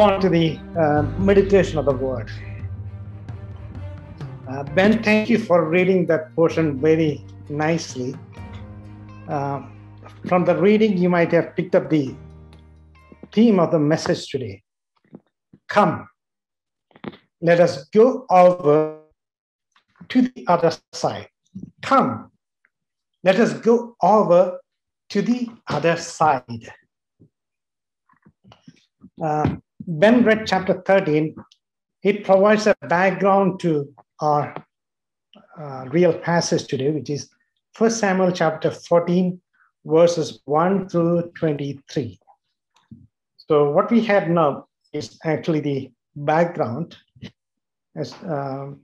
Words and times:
on 0.00 0.20
to 0.20 0.28
the 0.28 0.58
uh, 0.78 1.02
meditation 1.18 1.78
of 1.78 1.84
the 1.84 1.92
word. 1.92 2.30
Uh, 4.48 4.62
ben, 4.74 5.02
thank 5.02 5.28
you 5.28 5.38
for 5.38 5.68
reading 5.68 6.06
that 6.06 6.34
portion 6.34 6.80
very 6.80 7.24
nicely. 7.48 8.16
Uh, 9.28 9.62
from 10.26 10.44
the 10.44 10.56
reading, 10.56 10.96
you 10.96 11.08
might 11.08 11.30
have 11.30 11.54
picked 11.54 11.74
up 11.74 11.90
the 11.90 12.14
theme 13.32 13.60
of 13.60 13.70
the 13.70 13.78
message 13.78 14.28
today. 14.28 14.62
Come, 15.68 16.08
let 17.40 17.60
us 17.60 17.84
go 17.90 18.26
over 18.30 18.98
to 20.08 20.22
the 20.22 20.44
other 20.48 20.72
side. 20.92 21.28
Come, 21.82 22.32
let 23.22 23.38
us 23.38 23.52
go 23.52 23.96
over 24.02 24.58
to 25.10 25.22
the 25.22 25.48
other 25.68 25.96
side. 25.96 26.72
Uh, 29.22 29.56
ben 29.98 30.22
read 30.22 30.46
chapter 30.46 30.82
13. 30.86 31.34
It 32.02 32.24
provides 32.24 32.66
a 32.66 32.76
background 32.88 33.60
to 33.60 33.92
our 34.20 34.54
uh, 35.58 35.84
real 35.90 36.12
passage 36.12 36.66
today, 36.66 36.90
which 36.90 37.10
is 37.10 37.28
1 37.76 37.90
Samuel 37.90 38.32
chapter 38.32 38.70
14, 38.70 39.40
verses 39.84 40.40
1 40.44 40.88
through 40.88 41.30
23. 41.36 42.18
So, 43.36 43.70
what 43.72 43.90
we 43.90 44.04
have 44.04 44.28
now 44.28 44.66
is 44.92 45.18
actually 45.24 45.60
the 45.60 45.90
background. 46.14 46.96
As 47.96 48.14
um, 48.24 48.82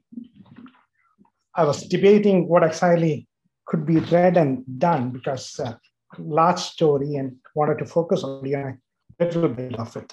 I 1.54 1.64
was 1.64 1.86
debating 1.86 2.48
what 2.48 2.64
exactly 2.64 3.28
could 3.66 3.86
be 3.86 4.00
read 4.00 4.36
and 4.36 4.64
done 4.78 5.10
because 5.10 5.58
uh, 5.60 5.74
large 6.18 6.58
story 6.58 7.14
and 7.14 7.36
wanted 7.54 7.78
to 7.78 7.86
focus 7.86 8.24
on 8.24 8.44
a 8.52 8.76
little 9.20 9.48
bit 9.48 9.78
of 9.78 9.96
it. 9.96 10.12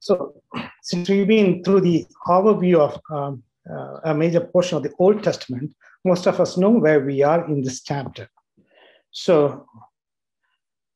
So, 0.00 0.34
since 0.82 1.08
we've 1.08 1.26
been 1.26 1.64
through 1.64 1.80
the 1.80 2.06
overview 2.26 2.78
of 2.78 3.00
um, 3.10 3.42
uh, 3.70 4.00
a 4.04 4.14
major 4.14 4.40
portion 4.40 4.76
of 4.76 4.82
the 4.82 4.92
Old 4.98 5.22
Testament, 5.22 5.74
most 6.04 6.26
of 6.26 6.40
us 6.40 6.58
know 6.58 6.70
where 6.70 7.00
we 7.00 7.22
are 7.22 7.46
in 7.46 7.62
this 7.62 7.82
chapter. 7.82 8.28
So, 9.10 9.66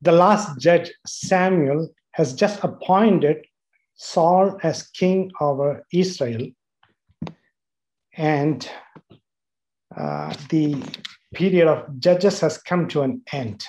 the 0.01 0.11
last 0.11 0.59
judge, 0.59 0.91
Samuel, 1.05 1.89
has 2.11 2.33
just 2.33 2.63
appointed 2.63 3.45
Saul 3.95 4.57
as 4.63 4.87
king 4.87 5.31
over 5.41 5.85
Israel. 5.91 6.47
And 8.15 8.69
uh, 9.95 10.33
the 10.49 10.81
period 11.33 11.67
of 11.67 11.99
judges 11.99 12.39
has 12.41 12.57
come 12.57 12.87
to 12.89 13.01
an 13.01 13.21
end. 13.31 13.65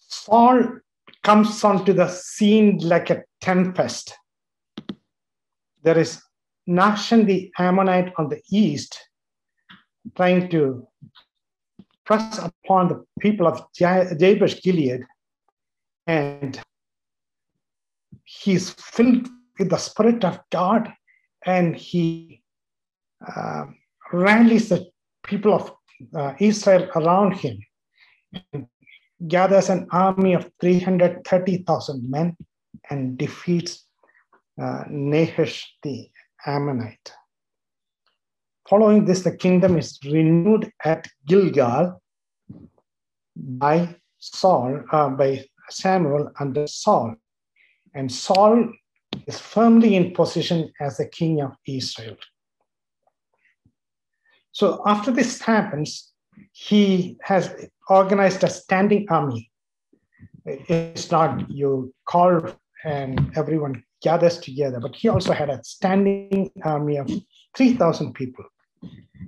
Saul 0.00 0.80
comes 1.22 1.62
onto 1.64 1.92
the 1.92 2.08
scene 2.08 2.78
like 2.78 3.10
a 3.10 3.22
tempest. 3.40 4.14
There 5.82 5.98
is 5.98 6.22
Nahash 6.66 7.10
the 7.10 7.50
Ammonite 7.58 8.12
on 8.18 8.28
the 8.28 8.40
east 8.50 8.98
trying 10.16 10.48
to 10.50 10.86
press 12.04 12.38
upon 12.38 12.88
the 12.88 13.04
people 13.20 13.46
of 13.46 13.62
Jabesh 13.72 14.62
Gilead, 14.62 15.02
and 16.06 16.60
he's 18.24 18.70
filled 18.70 19.28
with 19.58 19.70
the 19.70 19.76
Spirit 19.76 20.24
of 20.24 20.40
God, 20.50 20.92
and 21.46 21.76
he 21.76 22.42
uh, 23.36 23.64
rallies 24.12 24.68
the 24.68 24.86
people 25.24 25.54
of 25.54 25.72
uh, 26.16 26.34
Israel 26.40 26.88
around 26.96 27.34
him 27.34 27.58
and 28.52 28.66
gathers 29.28 29.68
an 29.68 29.86
army 29.90 30.34
of 30.34 30.50
330,000 30.60 32.10
men 32.10 32.36
and 32.90 33.16
defeats 33.16 33.86
uh, 34.60 34.84
Nahash 34.88 35.74
the 35.82 36.08
Ammonite. 36.46 37.12
Following 38.68 39.04
this, 39.04 39.22
the 39.22 39.36
kingdom 39.36 39.78
is 39.78 39.98
renewed 40.04 40.72
at 40.84 41.06
Gilgal 41.26 42.00
by 43.36 43.96
Saul, 44.18 44.82
uh, 44.92 45.10
by 45.10 45.44
Samuel 45.70 46.30
under 46.38 46.66
Saul. 46.66 47.14
And 47.94 48.10
Saul 48.10 48.72
is 49.26 49.38
firmly 49.38 49.96
in 49.96 50.12
position 50.14 50.72
as 50.80 50.96
the 50.96 51.08
king 51.08 51.40
of 51.40 51.52
Israel. 51.66 52.16
So 54.52 54.82
after 54.86 55.10
this 55.10 55.40
happens, 55.40 56.12
he 56.52 57.16
has 57.22 57.54
organized 57.96 58.44
a 58.44 58.50
standing 58.50 59.06
army. 59.10 59.50
It's 60.44 61.10
not 61.10 61.50
you 61.50 61.94
call 62.06 62.40
and 62.84 63.30
everyone 63.36 63.84
gathers 64.02 64.38
together, 64.38 64.80
but 64.80 64.96
he 64.96 65.08
also 65.08 65.32
had 65.32 65.50
a 65.50 65.62
standing 65.62 66.50
army 66.64 66.96
of 66.96 67.08
3,000 67.56 68.12
people. 68.14 68.44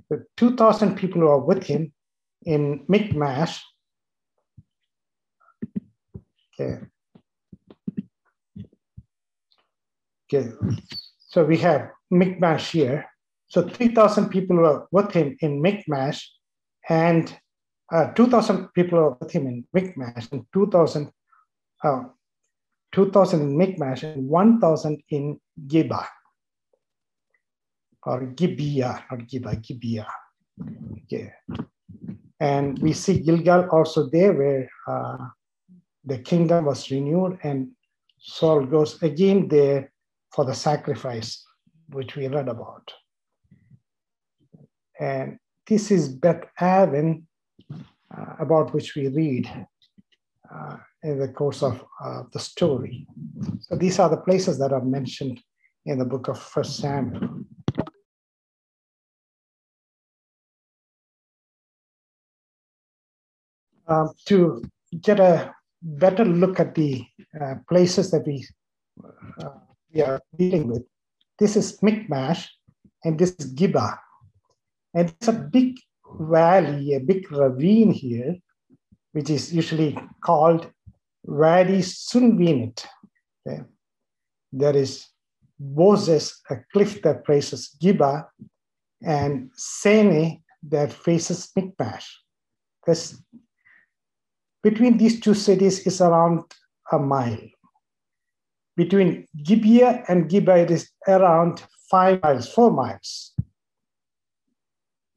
The 0.09 0.25
2,000 0.37 0.95
people 0.95 1.21
who 1.21 1.27
are 1.27 1.39
with 1.39 1.63
him 1.63 1.93
in 2.43 2.83
Michmash. 2.87 3.63
Okay. 6.59 6.79
Okay. 10.25 10.49
So 11.29 11.45
we 11.45 11.57
have 11.59 11.91
Michmash 12.11 12.71
here. 12.71 13.05
So 13.47 13.67
3,000 13.67 14.29
people 14.29 14.57
were 14.57 14.87
with 14.91 15.11
him 15.11 15.37
in 15.39 15.61
Michmash, 15.61 16.29
and 16.89 17.33
uh, 17.91 18.11
2,000 18.13 18.73
people 18.73 19.17
with 19.19 19.31
him 19.31 19.47
in 19.47 19.65
Michmash, 19.73 20.27
and 20.31 20.45
2,000 20.53 21.11
uh, 21.83 22.03
2,000 22.93 23.41
in 23.41 23.57
Michmash, 23.57 24.03
and 24.03 24.27
1,000 24.27 25.03
in 25.09 25.39
Giba 25.67 26.05
or 28.05 28.25
Gibeah, 28.25 29.03
not 29.11 29.27
Giba, 29.27 29.55
Gibeah. 29.55 30.07
Okay. 31.03 31.33
And 32.39 32.79
we 32.79 32.93
see 32.93 33.19
Gilgal 33.19 33.67
also 33.71 34.09
there 34.09 34.33
where 34.33 34.69
uh, 34.87 35.17
the 36.03 36.19
kingdom 36.19 36.65
was 36.65 36.91
renewed, 36.91 37.39
and 37.43 37.71
Saul 38.19 38.65
goes 38.65 39.01
again 39.01 39.47
there 39.47 39.91
for 40.33 40.45
the 40.45 40.53
sacrifice, 40.53 41.43
which 41.89 42.15
we 42.15 42.27
read 42.27 42.47
about. 42.47 42.93
And 44.99 45.37
this 45.67 45.91
is 45.91 46.09
Beth 46.09 46.43
Aven, 46.59 47.27
uh, 47.31 47.34
about 48.39 48.73
which 48.73 48.95
we 48.95 49.07
read 49.07 49.49
uh, 50.53 50.77
in 51.03 51.19
the 51.19 51.27
course 51.27 51.63
of 51.63 51.83
uh, 52.03 52.23
the 52.31 52.39
story. 52.39 53.07
So 53.61 53.75
these 53.75 53.99
are 53.99 54.09
the 54.09 54.17
places 54.17 54.57
that 54.59 54.71
are 54.71 54.83
mentioned 54.83 55.39
in 55.85 55.99
the 55.99 56.05
book 56.05 56.27
of 56.27 56.39
First 56.39 56.77
Samuel. 56.77 57.45
Um, 63.87 64.09
to 64.25 64.63
get 64.99 65.19
a 65.19 65.53
better 65.81 66.25
look 66.25 66.59
at 66.59 66.73
the 66.73 67.05
uh, 67.39 67.55
places 67.69 68.09
that 68.09 68.25
we, 68.25 68.47
uh, 69.43 69.49
we 69.93 70.01
are 70.01 70.19
dealing 70.35 70.67
with, 70.67 70.83
this 71.37 71.55
is 71.55 71.77
Michmash 71.83 72.47
and 73.03 73.19
this 73.19 73.35
is 73.37 73.45
Gibeah. 73.45 73.99
And 74.95 75.09
it's 75.09 75.27
a 75.27 75.33
big 75.33 75.75
valley, 76.19 76.93
a 76.93 76.99
big 76.99 77.31
ravine 77.31 77.91
here, 77.91 78.35
which 79.11 79.29
is 79.29 79.53
usually 79.53 79.97
called 80.23 80.69
Wadi 81.23 81.79
Suweinit. 81.79 82.85
Okay. 83.47 83.63
There 84.51 84.75
is 84.75 85.05
Bozez, 85.61 86.33
a 86.49 86.57
cliff 86.71 87.01
that 87.01 87.25
faces 87.25 87.75
Giba, 87.81 88.25
and 89.01 89.51
Sene 89.55 90.41
that 90.69 90.91
faces 90.91 91.51
Michmash. 91.55 92.05
This, 92.85 93.21
between 94.63 94.97
these 94.97 95.19
two 95.19 95.33
cities 95.33 95.79
is 95.85 96.01
around 96.01 96.43
a 96.91 96.99
mile. 96.99 97.37
Between 98.75 99.27
Gibeah 99.43 100.03
and 100.07 100.29
Gibeah, 100.29 100.57
it 100.57 100.71
is 100.71 100.89
around 101.07 101.63
five 101.89 102.21
miles, 102.21 102.51
four 102.51 102.71
miles. 102.71 103.33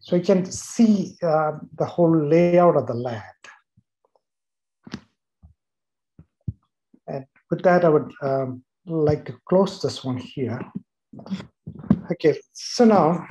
So 0.09 0.17
you 0.17 0.23
can 0.23 0.51
see 0.51 1.19
uh, 1.23 1.53
the 1.77 1.85
whole 1.85 2.17
layout 2.17 2.79
of 2.79 2.87
the 2.87 2.95
land. 2.95 3.23
And 7.07 7.27
with 7.51 7.63
that, 7.65 7.85
I 7.85 7.91
would 7.91 8.11
um, 8.23 8.65
like 8.87 9.27
to 9.27 9.35
close 9.47 9.83
this 9.83 10.03
one 10.03 10.17
here. 10.17 10.63
Okay, 12.11 12.41
so 12.55 12.87
now 12.87 13.27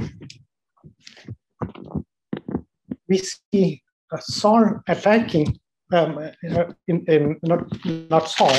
we 3.10 3.24
see 3.52 3.82
Saul 4.20 4.80
attacking, 4.88 5.58
um, 5.92 6.20
uh, 6.20 6.66
in, 6.88 7.04
in, 7.08 7.40
not, 7.42 7.66
not 8.12 8.30
Saul. 8.30 8.56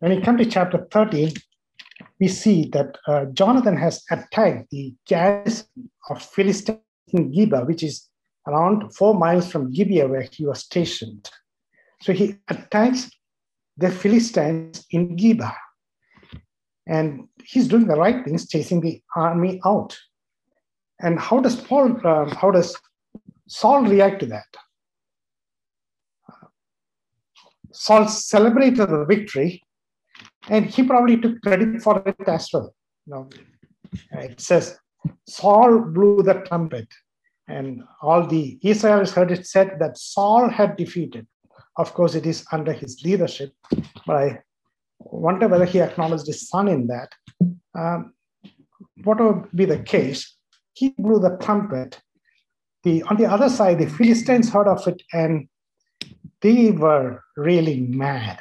When 0.00 0.16
we 0.16 0.20
come 0.20 0.36
to 0.38 0.44
chapter 0.44 0.84
13, 0.90 1.30
we 2.18 2.26
see 2.26 2.68
that 2.72 2.98
uh, 3.06 3.26
Jonathan 3.26 3.76
has 3.76 4.02
attacked 4.10 4.68
the 4.70 4.92
garrison 5.06 5.68
of 6.10 6.20
Philistine 6.20 6.80
in 7.12 7.32
Gibeah, 7.32 7.64
which 7.64 7.82
is 7.82 8.08
around 8.46 8.94
four 8.94 9.14
miles 9.14 9.50
from 9.50 9.72
Gibeah 9.72 10.08
where 10.08 10.26
he 10.30 10.46
was 10.46 10.60
stationed. 10.60 11.28
So 12.02 12.12
he 12.12 12.36
attacks 12.48 13.10
the 13.76 13.90
Philistines 13.90 14.84
in 14.90 15.16
Geba. 15.16 15.54
And 16.86 17.28
he's 17.44 17.68
doing 17.68 17.86
the 17.86 17.96
right 17.96 18.24
things, 18.24 18.48
chasing 18.48 18.80
the 18.80 19.02
army 19.16 19.60
out. 19.64 19.96
And 21.00 21.18
how 21.18 21.40
does 21.40 21.56
Paul, 21.56 21.96
uh, 22.04 22.32
how 22.34 22.50
does 22.50 22.76
Saul 23.48 23.82
react 23.82 24.20
to 24.20 24.26
that? 24.26 24.46
Saul 27.72 28.08
celebrated 28.08 28.88
the 28.88 29.04
victory, 29.04 29.62
and 30.48 30.64
he 30.64 30.82
probably 30.82 31.20
took 31.20 31.42
credit 31.42 31.82
for 31.82 32.02
it 32.06 32.16
as 32.26 32.48
well. 32.52 32.74
You 33.06 33.14
know, 33.14 33.28
it 34.12 34.40
says 34.40 34.78
Saul 35.28 35.80
blew 35.80 36.22
the 36.22 36.42
trumpet, 36.46 36.88
and 37.48 37.82
all 38.02 38.26
the 38.26 38.58
Israelites 38.62 39.12
heard 39.12 39.30
it 39.30 39.46
said 39.46 39.76
that 39.80 39.98
Saul 39.98 40.48
had 40.48 40.76
defeated. 40.76 41.26
Of 41.76 41.92
course, 41.94 42.14
it 42.14 42.26
is 42.26 42.46
under 42.52 42.72
his 42.72 43.02
leadership, 43.04 43.52
but 44.06 44.16
I 44.16 44.42
wonder 44.98 45.48
whether 45.48 45.64
he 45.64 45.80
acknowledged 45.80 46.26
his 46.26 46.48
son 46.48 46.68
in 46.68 46.86
that. 46.86 47.12
Um, 47.78 48.14
whatever 49.04 49.48
be 49.54 49.64
the 49.64 49.78
case, 49.78 50.36
he 50.72 50.94
blew 50.98 51.18
the 51.18 51.36
trumpet. 51.40 52.00
The, 52.84 53.02
on 53.04 53.16
the 53.16 53.26
other 53.26 53.48
side, 53.48 53.78
the 53.78 53.88
Philistines 53.88 54.50
heard 54.50 54.68
of 54.68 54.86
it 54.86 55.02
and 55.12 55.48
they 56.40 56.70
were 56.70 57.22
really 57.36 57.80
mad. 57.80 58.38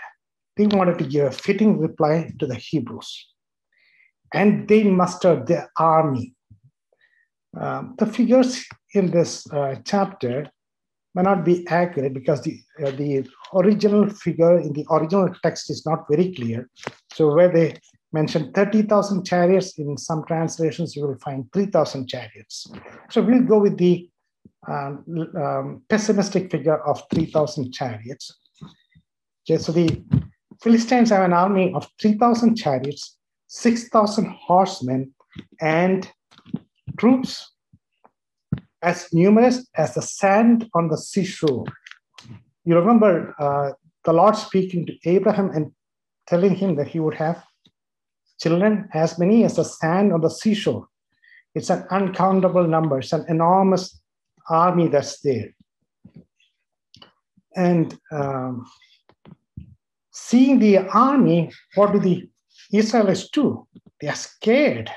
They 0.57 0.67
wanted 0.67 1.00
to 1.00 1.06
give 1.06 1.25
a 1.25 1.31
fitting 1.31 1.79
reply 1.79 2.31
to 2.39 2.45
the 2.45 2.56
Hebrews. 2.56 3.27
And 4.33 4.67
they 4.67 4.83
mustered 4.83 5.47
their 5.47 5.71
army. 5.77 6.34
Um, 7.59 7.95
the 7.97 8.05
figures 8.05 8.65
in 8.93 9.11
this 9.11 9.49
uh, 9.51 9.75
chapter 9.85 10.49
may 11.13 11.23
not 11.23 11.45
be 11.45 11.65
accurate 11.67 12.13
because 12.13 12.41
the, 12.41 12.59
uh, 12.83 12.91
the 12.91 13.27
original 13.53 14.09
figure 14.09 14.59
in 14.59 14.73
the 14.73 14.85
original 14.91 15.33
text 15.41 15.69
is 15.69 15.85
not 15.85 16.05
very 16.09 16.33
clear. 16.33 16.69
So 17.13 17.33
where 17.33 17.51
they 17.51 17.79
mention 18.11 18.51
30,000 18.51 19.25
chariots, 19.25 19.77
in 19.77 19.97
some 19.97 20.23
translations 20.25 20.95
you 20.95 21.07
will 21.07 21.17
find 21.19 21.51
3,000 21.53 22.07
chariots. 22.07 22.67
So 23.09 23.21
we'll 23.21 23.43
go 23.43 23.59
with 23.59 23.77
the 23.77 24.09
um, 24.67 25.03
um, 25.37 25.83
pessimistic 25.89 26.51
figure 26.51 26.79
of 26.85 27.01
3,000 27.13 27.71
chariots. 27.71 28.37
Okay, 29.47 29.61
so 29.61 29.71
the 29.71 30.03
Philistines 30.61 31.11
have 31.11 31.23
an 31.23 31.33
army 31.33 31.71
of 31.73 31.87
3,000 32.01 32.55
chariots, 32.55 33.17
6,000 33.47 34.25
horsemen, 34.47 35.13
and 35.61 36.09
troops 36.97 37.51
as 38.81 39.07
numerous 39.12 39.68
as 39.75 39.94
the 39.95 40.01
sand 40.01 40.69
on 40.74 40.89
the 40.89 40.97
seashore. 40.97 41.65
You 42.65 42.75
remember 42.75 43.36
uh, 43.39 43.71
the 44.03 44.13
Lord 44.13 44.36
speaking 44.36 44.86
to 44.86 44.94
Abraham 45.06 45.50
and 45.50 45.71
telling 46.27 46.56
him 46.56 46.75
that 46.75 46.88
he 46.88 47.00
would 47.00 47.15
have 47.15 47.44
children 48.39 48.89
as 48.94 49.18
many 49.18 49.44
as 49.44 49.56
the 49.56 49.63
sand 49.63 50.13
on 50.13 50.21
the 50.21 50.30
seashore. 50.30 50.88
It's 51.53 51.69
an 51.69 51.86
uncountable 51.89 52.68
number, 52.68 53.00
it's 53.00 53.13
an 53.13 53.25
enormous 53.30 54.00
army 54.50 54.88
that's 54.88 55.21
there. 55.21 55.50
And 57.56 57.98
um, 58.12 58.65
seeing 60.12 60.59
the 60.59 60.80
army, 60.89 61.51
what 61.75 61.94
do 61.94 62.00
the 62.00 62.30
Israelites 62.74 63.30
do? 63.30 63.68
They 64.01 64.09
are 64.09 64.15
scared. 64.15 64.91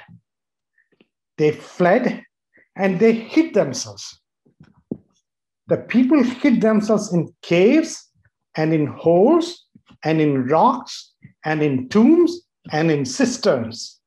They 1.38 1.52
fled 1.52 2.22
and 2.76 3.00
they 3.00 3.12
hid 3.12 3.54
themselves. 3.54 4.20
The 5.68 5.76
people 5.76 6.22
hid 6.22 6.60
themselves 6.60 7.12
in 7.12 7.32
caves 7.42 8.10
and 8.56 8.72
in 8.72 8.86
holes 8.86 9.66
and 10.04 10.20
in 10.20 10.46
rocks 10.46 11.12
and 11.44 11.62
in 11.62 11.88
tombs 11.88 12.40
and 12.72 12.90
in 12.90 13.04
cisterns. 13.04 14.00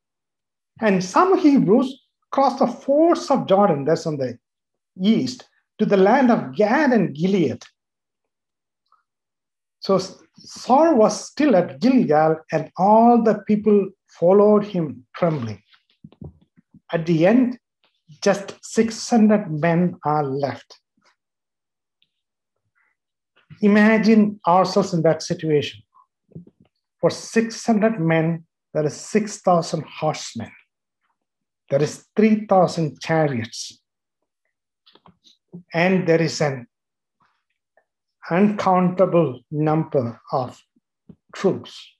And 0.82 1.04
some 1.04 1.38
Hebrews 1.38 2.02
crossed 2.32 2.60
the 2.60 2.68
fords 2.68 3.30
of 3.30 3.48
Jordan, 3.48 3.86
that's 3.86 4.08
on 4.08 4.18
the 4.18 4.38
east 5.02 5.48
to 5.80 5.86
the 5.86 5.98
land 5.98 6.32
of 6.32 6.56
Gad 6.56 6.92
and 6.92 7.16
Gilead. 7.16 7.64
So 9.80 10.00
Saul 10.38 10.96
was 10.96 11.28
still 11.28 11.56
at 11.56 11.80
Gilgal, 11.80 12.38
and 12.52 12.72
all 12.78 13.24
the 13.24 13.40
people 13.48 13.90
followed 14.20 14.64
him 14.64 15.06
trembling. 15.16 15.62
At 16.94 17.06
the 17.06 17.26
end, 17.26 17.58
just 18.22 18.56
600 18.62 19.52
men 19.52 19.96
are 20.06 20.24
left. 20.24 20.80
Imagine 23.62 24.40
ourselves 24.48 24.94
in 24.94 25.02
that 25.04 25.22
situation. 25.22 25.82
For 27.00 27.10
600 27.10 28.00
men, 28.00 28.46
there 28.74 28.86
is 28.86 28.96
6,000 28.96 29.84
horsemen. 29.86 30.52
There 31.70 31.82
is 31.82 32.06
3,000 32.16 33.00
chariots 33.00 33.80
and 35.74 36.08
there 36.08 36.22
is 36.22 36.42
an 36.42 36.68
uncountable 38.30 39.42
number 39.52 40.20
of 40.32 40.62
troops. 41.34 41.96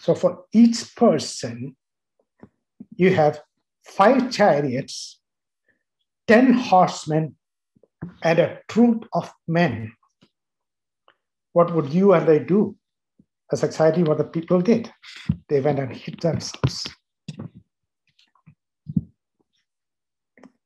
So 0.00 0.14
for 0.14 0.44
each 0.52 0.94
person, 0.96 1.76
you 2.96 3.14
have 3.14 3.40
five 3.88 4.30
chariots, 4.30 5.20
10 6.28 6.52
horsemen, 6.52 7.34
and 8.22 8.38
a 8.38 8.58
troop 8.68 9.08
of 9.12 9.32
men. 9.46 9.92
What 11.52 11.74
would 11.74 11.92
you 11.92 12.12
and 12.12 12.28
I 12.28 12.38
do? 12.38 12.76
That's 13.50 13.62
exactly 13.62 14.02
what 14.02 14.18
the 14.18 14.24
people 14.24 14.60
did. 14.60 14.92
They 15.48 15.60
went 15.60 15.78
and 15.78 15.94
hid 15.94 16.20
themselves. 16.20 16.86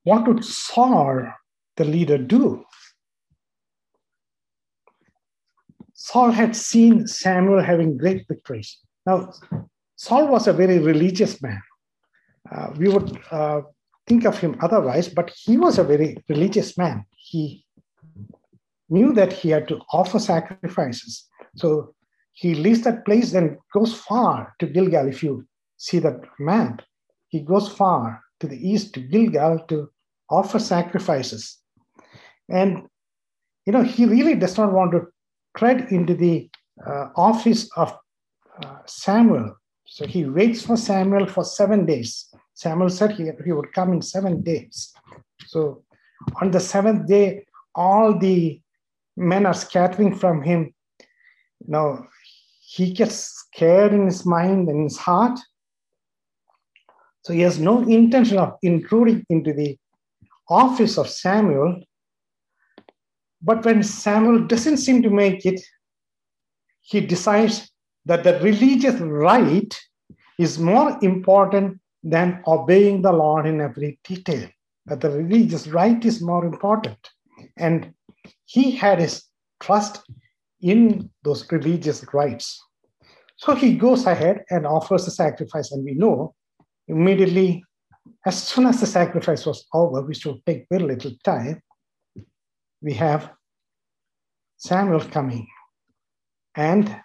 What 0.04 0.26
would 0.26 0.44
Saul 0.44 1.32
the 1.76 1.84
leader 1.84 2.18
do? 2.18 2.64
Saul 5.94 6.32
had 6.32 6.56
seen 6.56 7.06
Samuel 7.06 7.62
having 7.62 7.96
great 7.96 8.26
victories. 8.26 8.78
Now, 9.06 9.32
Saul 9.94 10.26
was 10.26 10.48
a 10.48 10.52
very 10.52 10.80
religious 10.80 11.40
man. 11.40 11.62
Uh, 12.50 12.72
we 12.76 12.88
would 12.88 13.18
uh, 13.30 13.62
think 14.06 14.24
of 14.24 14.38
him 14.38 14.56
otherwise, 14.60 15.08
but 15.08 15.30
he 15.30 15.56
was 15.56 15.78
a 15.78 15.84
very 15.84 16.16
religious 16.28 16.76
man. 16.76 17.04
He 17.16 17.64
knew 18.88 19.12
that 19.12 19.32
he 19.32 19.50
had 19.50 19.68
to 19.68 19.80
offer 19.92 20.18
sacrifices. 20.18 21.28
So 21.56 21.94
he 22.32 22.54
leaves 22.54 22.82
that 22.82 23.04
place 23.04 23.32
and 23.34 23.56
goes 23.72 23.94
far 23.94 24.54
to 24.58 24.66
Gilgal. 24.66 25.08
If 25.08 25.22
you 25.22 25.46
see 25.76 25.98
that 26.00 26.20
map, 26.38 26.82
he 27.28 27.40
goes 27.40 27.68
far 27.68 28.20
to 28.40 28.46
the 28.46 28.56
east 28.56 28.94
to 28.94 29.00
Gilgal 29.00 29.60
to 29.68 29.90
offer 30.28 30.58
sacrifices. 30.58 31.58
And, 32.48 32.86
you 33.66 33.72
know, 33.72 33.82
he 33.82 34.04
really 34.06 34.34
does 34.34 34.58
not 34.58 34.72
want 34.72 34.92
to 34.92 35.06
tread 35.56 35.92
into 35.92 36.14
the 36.14 36.50
uh, 36.86 37.08
office 37.16 37.70
of 37.76 37.96
uh, 38.62 38.78
Samuel. 38.86 39.56
So 39.94 40.06
he 40.06 40.24
waits 40.24 40.64
for 40.64 40.78
Samuel 40.78 41.26
for 41.26 41.44
seven 41.44 41.84
days. 41.84 42.34
Samuel 42.54 42.88
said 42.88 43.12
he, 43.12 43.28
he 43.44 43.52
would 43.52 43.74
come 43.74 43.92
in 43.92 44.00
seven 44.00 44.40
days. 44.40 44.90
So 45.48 45.84
on 46.40 46.50
the 46.50 46.60
seventh 46.60 47.06
day, 47.06 47.44
all 47.74 48.18
the 48.18 48.58
men 49.18 49.44
are 49.44 49.52
scattering 49.52 50.16
from 50.16 50.40
him. 50.42 50.72
Now, 51.66 52.06
he 52.62 52.94
gets 52.94 53.16
scared 53.16 53.92
in 53.92 54.06
his 54.06 54.24
mind 54.24 54.70
and 54.70 54.84
his 54.84 54.96
heart. 54.96 55.38
So 57.24 57.34
he 57.34 57.42
has 57.42 57.58
no 57.58 57.82
intention 57.82 58.38
of 58.38 58.56
intruding 58.62 59.26
into 59.28 59.52
the 59.52 59.76
office 60.48 60.96
of 60.96 61.06
Samuel. 61.06 61.82
But 63.42 63.62
when 63.62 63.82
Samuel 63.82 64.46
doesn't 64.46 64.78
seem 64.78 65.02
to 65.02 65.10
make 65.10 65.44
it, 65.44 65.60
he 66.80 67.02
decides 67.02 67.71
that 68.04 68.24
the 68.24 68.38
religious 68.40 69.00
right 69.00 69.80
is 70.38 70.58
more 70.58 70.98
important 71.02 71.80
than 72.02 72.42
obeying 72.46 73.02
the 73.02 73.12
Lord 73.12 73.46
in 73.46 73.60
every 73.60 73.98
detail, 74.04 74.48
that 74.86 75.00
the 75.00 75.10
religious 75.10 75.68
right 75.68 76.04
is 76.04 76.20
more 76.20 76.44
important. 76.44 76.98
And 77.56 77.94
he 78.46 78.72
had 78.72 78.98
his 78.98 79.24
trust 79.60 80.02
in 80.60 81.10
those 81.22 81.50
religious 81.50 82.04
rites. 82.12 82.60
So 83.36 83.54
he 83.54 83.76
goes 83.76 84.06
ahead 84.06 84.44
and 84.50 84.66
offers 84.66 85.04
the 85.04 85.10
sacrifice, 85.10 85.72
and 85.72 85.84
we 85.84 85.94
know 85.94 86.34
immediately, 86.88 87.64
as 88.26 88.42
soon 88.42 88.66
as 88.66 88.80
the 88.80 88.86
sacrifice 88.86 89.46
was 89.46 89.66
over, 89.72 90.02
which 90.02 90.24
will 90.26 90.40
take 90.46 90.66
very 90.70 90.84
little 90.84 91.12
time, 91.24 91.62
we 92.80 92.94
have 92.94 93.30
Samuel 94.56 95.00
coming, 95.00 95.46
and 96.54 96.96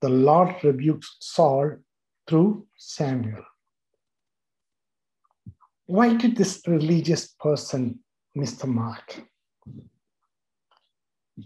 the 0.00 0.08
Lord 0.08 0.54
rebukes 0.62 1.16
Saul 1.20 1.76
through 2.26 2.66
Samuel. 2.76 3.44
Why 5.86 6.14
did 6.14 6.36
this 6.36 6.62
religious 6.66 7.28
person 7.28 8.00
miss 8.34 8.52
the 8.54 8.66
mark? 8.66 9.22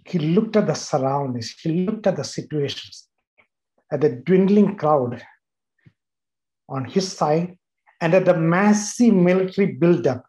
He 0.06 0.18
looked 0.18 0.56
at 0.56 0.66
the 0.66 0.74
surroundings, 0.74 1.54
he 1.60 1.84
looked 1.84 2.06
at 2.06 2.16
the 2.16 2.24
situations, 2.24 3.08
at 3.92 4.00
the 4.00 4.10
dwindling 4.10 4.76
crowd 4.76 5.22
on 6.68 6.84
his 6.84 7.12
side 7.12 7.58
and 8.00 8.14
at 8.14 8.24
the 8.24 8.36
massive 8.36 9.12
military 9.12 9.72
buildup 9.72 10.24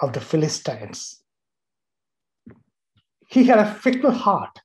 of 0.00 0.12
the 0.12 0.20
Philistines. 0.20 1.22
He 3.26 3.44
had 3.44 3.58
a 3.58 3.74
fickle 3.74 4.12
heart. 4.12 4.58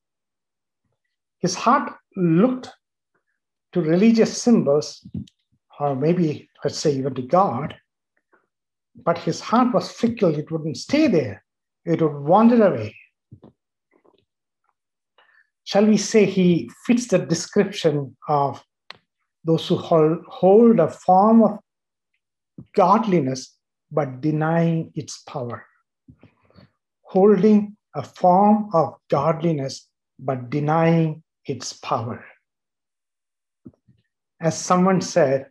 His 1.45 1.53
heart 1.53 1.93
looked 2.15 2.71
to 3.73 3.79
religious 3.79 4.41
symbols, 4.41 5.07
or 5.79 5.95
maybe, 5.95 6.49
let's 6.63 6.79
say, 6.79 6.95
even 6.95 7.13
to 7.13 7.21
God, 7.21 7.75
but 8.95 9.19
his 9.19 9.41
heart 9.41 9.71
was 9.71 9.91
fickle. 9.91 10.33
It 10.33 10.49
wouldn't 10.49 10.77
stay 10.77 11.05
there, 11.05 11.43
it 11.85 12.01
would 12.01 12.17
wander 12.17 12.65
away. 12.65 12.95
Shall 15.65 15.85
we 15.85 15.97
say 15.97 16.25
he 16.25 16.71
fits 16.87 17.09
the 17.09 17.19
description 17.19 18.17
of 18.27 18.63
those 19.43 19.67
who 19.67 19.77
hold 19.77 20.79
a 20.79 20.89
form 20.89 21.43
of 21.43 21.59
godliness 22.73 23.55
but 23.91 24.19
denying 24.19 24.91
its 24.95 25.21
power? 25.27 25.63
Holding 27.03 27.77
a 27.93 28.01
form 28.01 28.71
of 28.73 28.95
godliness 29.11 29.87
but 30.17 30.49
denying 30.49 31.21
its 31.45 31.73
power. 31.73 32.25
As 34.39 34.57
someone 34.57 35.01
said, 35.01 35.47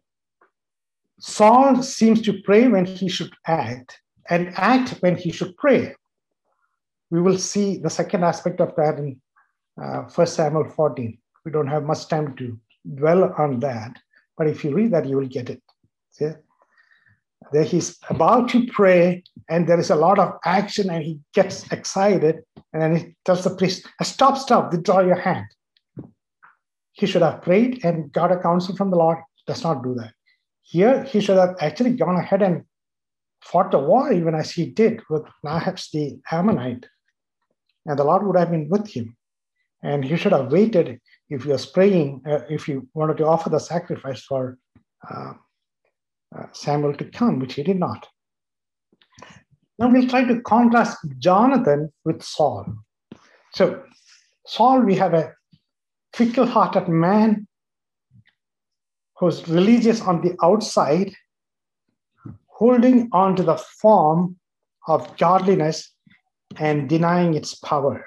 Saul 1.18 1.82
seems 1.82 2.22
to 2.22 2.42
pray 2.42 2.68
when 2.68 2.84
he 2.84 3.08
should 3.08 3.32
act 3.46 4.00
and 4.28 4.52
act 4.56 4.90
when 5.00 5.16
he 5.16 5.32
should 5.32 5.56
pray. 5.56 5.94
We 7.10 7.20
will 7.20 7.38
see 7.38 7.78
the 7.78 7.90
second 7.90 8.24
aspect 8.24 8.60
of 8.60 8.74
that 8.76 8.98
in 8.98 9.20
uh, 9.80 10.02
1 10.02 10.26
Samuel 10.26 10.68
14. 10.70 11.18
We 11.44 11.52
don't 11.52 11.66
have 11.66 11.84
much 11.84 12.08
time 12.08 12.36
to 12.36 12.58
dwell 12.94 13.32
on 13.38 13.60
that, 13.60 13.96
but 14.36 14.48
if 14.48 14.64
you 14.64 14.74
read 14.74 14.92
that, 14.92 15.06
you 15.06 15.16
will 15.16 15.28
get 15.28 15.50
it. 15.50 15.62
See? 16.10 16.30
There 17.52 17.64
he's 17.64 17.98
about 18.08 18.48
to 18.50 18.66
pray, 18.66 19.22
and 19.48 19.66
there 19.68 19.78
is 19.78 19.90
a 19.90 19.96
lot 19.96 20.18
of 20.18 20.38
action, 20.44 20.90
and 20.90 21.04
he 21.04 21.20
gets 21.34 21.70
excited, 21.70 22.42
and 22.72 22.82
then 22.82 22.96
he 22.96 23.16
tells 23.24 23.44
the 23.44 23.54
priest, 23.54 23.86
Stop, 24.02 24.38
stop, 24.38 24.72
withdraw 24.72 25.00
your 25.00 25.20
hand. 25.20 25.46
He 26.94 27.06
should 27.06 27.22
have 27.22 27.42
prayed 27.42 27.84
and 27.84 28.12
got 28.12 28.32
a 28.32 28.38
counsel 28.38 28.76
from 28.76 28.90
the 28.90 28.96
Lord, 28.96 29.18
does 29.46 29.62
not 29.62 29.82
do 29.82 29.94
that. 29.94 30.14
Here, 30.62 31.02
he 31.04 31.20
should 31.20 31.36
have 31.36 31.56
actually 31.60 31.92
gone 31.92 32.16
ahead 32.16 32.40
and 32.40 32.64
fought 33.42 33.72
the 33.72 33.78
war, 33.78 34.12
even 34.12 34.34
as 34.34 34.52
he 34.52 34.66
did 34.66 35.02
with 35.10 35.24
Nahash 35.44 35.90
the 35.90 36.18
Ammonite. 36.30 36.86
And 37.84 37.98
the 37.98 38.04
Lord 38.04 38.26
would 38.26 38.36
have 38.36 38.50
been 38.50 38.68
with 38.68 38.88
him. 38.88 39.16
And 39.82 40.04
he 40.04 40.16
should 40.16 40.32
have 40.32 40.52
waited 40.52 41.00
if 41.28 41.42
he 41.42 41.50
was 41.50 41.66
praying, 41.66 42.22
uh, 42.26 42.40
if 42.48 42.64
he 42.64 42.78
wanted 42.94 43.18
to 43.18 43.26
offer 43.26 43.50
the 43.50 43.58
sacrifice 43.58 44.22
for 44.22 44.56
uh, 45.10 45.34
uh, 46.36 46.46
Samuel 46.52 46.94
to 46.94 47.04
come, 47.04 47.40
which 47.40 47.54
he 47.54 47.62
did 47.62 47.78
not. 47.78 48.08
Now 49.78 49.90
we'll 49.90 50.08
try 50.08 50.24
to 50.24 50.40
contrast 50.42 50.98
Jonathan 51.18 51.92
with 52.04 52.22
Saul. 52.22 52.66
So, 53.52 53.82
Saul, 54.46 54.80
we 54.80 54.94
have 54.94 55.12
a 55.12 55.34
fickle 56.14 56.46
hearted 56.46 56.88
man 56.88 57.46
who's 59.18 59.46
religious 59.48 60.00
on 60.00 60.22
the 60.22 60.36
outside, 60.42 61.12
holding 62.46 63.08
on 63.12 63.34
to 63.36 63.42
the 63.42 63.56
form 63.56 64.36
of 64.86 65.16
godliness 65.16 65.92
and 66.56 66.88
denying 66.88 67.34
its 67.34 67.54
power. 67.56 68.06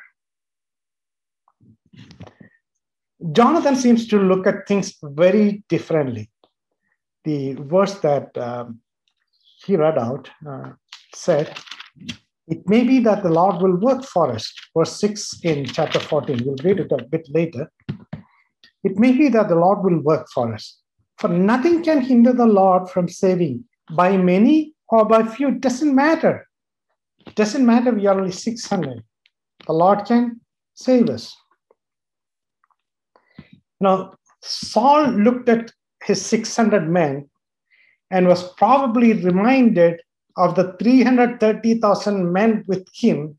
Jonathan 3.31 3.75
seems 3.75 4.07
to 4.07 4.19
look 4.19 4.47
at 4.47 4.67
things 4.67 4.95
very 5.01 5.63
differently. 5.67 6.29
The 7.25 7.53
verse 7.55 7.95
that 7.99 8.37
um, 8.37 8.79
he 9.65 9.75
read 9.75 9.97
out 9.97 10.29
uh, 10.47 10.71
said, 11.13 11.57
It 12.47 12.69
may 12.69 12.83
be 12.83 12.99
that 12.99 13.23
the 13.23 13.29
Lord 13.29 13.61
will 13.61 13.75
work 13.75 14.05
for 14.05 14.31
us. 14.31 14.53
Verse 14.77 14.97
6 14.99 15.41
in 15.43 15.65
chapter 15.65 15.99
14. 15.99 16.43
We'll 16.45 16.55
read 16.63 16.79
it 16.79 16.91
a 16.91 17.03
bit 17.03 17.27
later. 17.29 17.69
It 18.87 18.97
may 18.97 19.11
be 19.11 19.27
that 19.27 19.49
the 19.49 19.55
Lord 19.55 19.79
will 19.83 19.99
work 19.99 20.27
for 20.33 20.53
us. 20.53 20.79
For 21.17 21.27
nothing 21.27 21.83
can 21.83 21.99
hinder 21.99 22.31
the 22.31 22.45
Lord 22.45 22.89
from 22.89 23.09
saving 23.09 23.65
by 23.93 24.15
many 24.15 24.75
or 24.87 25.03
by 25.03 25.23
few. 25.27 25.49
It 25.49 25.59
doesn't 25.59 25.93
matter. 25.93 26.47
It 27.25 27.35
doesn't 27.35 27.65
matter 27.65 27.91
we 27.91 28.07
are 28.07 28.17
only 28.17 28.31
600. 28.31 29.03
The 29.65 29.73
Lord 29.73 30.05
can 30.05 30.39
save 30.73 31.09
us. 31.09 31.35
Now, 33.81 34.13
Saul 34.41 35.07
looked 35.09 35.49
at 35.49 35.73
his 36.05 36.25
600 36.25 36.87
men 36.89 37.29
and 38.09 38.25
was 38.25 38.53
probably 38.53 39.11
reminded 39.11 39.99
of 40.37 40.55
the 40.55 40.77
330,000 40.79 42.31
men 42.31 42.63
with 42.67 42.87
him 42.93 43.37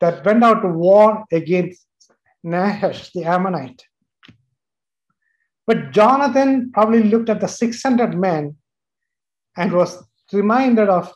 that 0.00 0.22
went 0.26 0.44
out 0.44 0.60
to 0.60 0.68
war 0.68 1.24
against 1.32 1.86
Nahash 2.44 3.12
the 3.12 3.24
Ammonite. 3.24 3.84
But 5.66 5.92
Jonathan 5.92 6.72
probably 6.72 7.04
looked 7.04 7.28
at 7.28 7.40
the 7.40 7.46
600 7.46 8.18
men 8.18 8.56
and 9.56 9.72
was 9.72 10.02
reminded 10.32 10.88
of, 10.88 11.14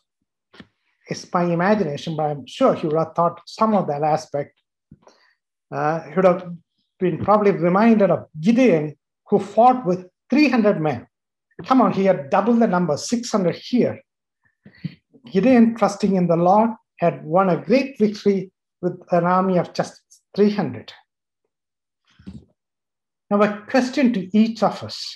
it's 1.09 1.31
my 1.33 1.45
imagination, 1.45 2.17
but 2.17 2.25
I'm 2.25 2.47
sure 2.47 2.75
he 2.75 2.87
would 2.87 2.99
have 2.99 3.15
thought 3.15 3.41
some 3.47 3.75
of 3.75 3.87
that 3.89 4.03
aspect. 4.03 4.59
Uh, 5.71 6.03
he 6.03 6.15
would 6.15 6.25
have 6.25 6.49
been 7.01 7.19
probably 7.25 7.51
reminded 7.51 8.11
of 8.11 8.27
Gideon, 8.41 8.97
who 9.29 9.39
fought 9.39 9.85
with 9.85 10.07
300 10.31 10.81
men. 10.81 11.07
Come 11.67 11.81
on, 11.81 11.93
he 11.93 12.05
had 12.05 12.31
double 12.31 12.55
the 12.55 12.67
number, 12.67 12.97
600 12.97 13.57
here. 13.57 14.01
Gideon, 15.31 15.75
trusting 15.75 16.17
in 16.17 16.27
the 16.27 16.37
Lord, 16.37 16.71
had 16.99 17.25
won 17.25 17.51
a 17.51 17.63
great 17.63 17.99
victory 17.99 18.51
with 18.81 19.01
an 19.11 19.25
army 19.25 19.59
of 19.59 19.73
just 19.73 20.01
300. 20.37 20.93
Now, 23.35 23.43
a 23.43 23.67
question 23.69 24.13
to 24.13 24.39
each 24.39 24.63
of 24.63 24.81
us 24.85 25.13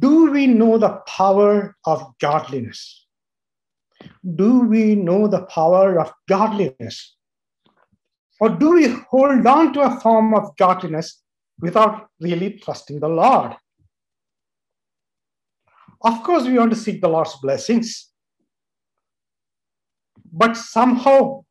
Do 0.00 0.32
we 0.32 0.48
know 0.48 0.78
the 0.78 1.00
power 1.06 1.76
of 1.84 2.12
godliness? 2.20 3.06
Do 4.34 4.60
we 4.62 4.96
know 4.96 5.28
the 5.28 5.42
power 5.42 6.00
of 6.00 6.12
godliness? 6.28 7.14
Or 8.40 8.48
do 8.48 8.74
we 8.74 8.88
hold 9.10 9.46
on 9.46 9.72
to 9.74 9.82
a 9.82 10.00
form 10.00 10.34
of 10.34 10.56
godliness 10.56 11.22
without 11.60 12.08
really 12.18 12.58
trusting 12.58 12.98
the 12.98 13.08
Lord? 13.08 13.54
Of 16.02 16.20
course, 16.24 16.46
we 16.46 16.58
want 16.58 16.72
to 16.72 16.76
seek 16.76 17.00
the 17.00 17.08
Lord's 17.08 17.36
blessings. 17.36 18.10
But 20.32 20.56
somehow, 20.56 21.44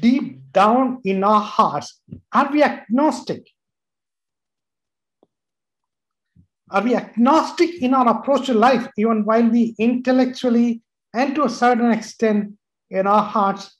deep 0.00 0.40
down 0.52 1.02
in 1.04 1.22
our 1.22 1.42
hearts, 1.42 2.00
are 2.32 2.50
we 2.50 2.62
agnostic? 2.62 3.46
Are 6.72 6.82
we 6.82 6.96
agnostic 6.96 7.82
in 7.82 7.92
our 7.92 8.08
approach 8.08 8.46
to 8.46 8.54
life, 8.54 8.88
even 8.96 9.26
while 9.26 9.46
we 9.46 9.74
intellectually 9.78 10.80
and 11.12 11.34
to 11.34 11.44
a 11.44 11.50
certain 11.50 11.90
extent 11.90 12.54
in 12.90 13.06
our 13.06 13.22
hearts 13.22 13.76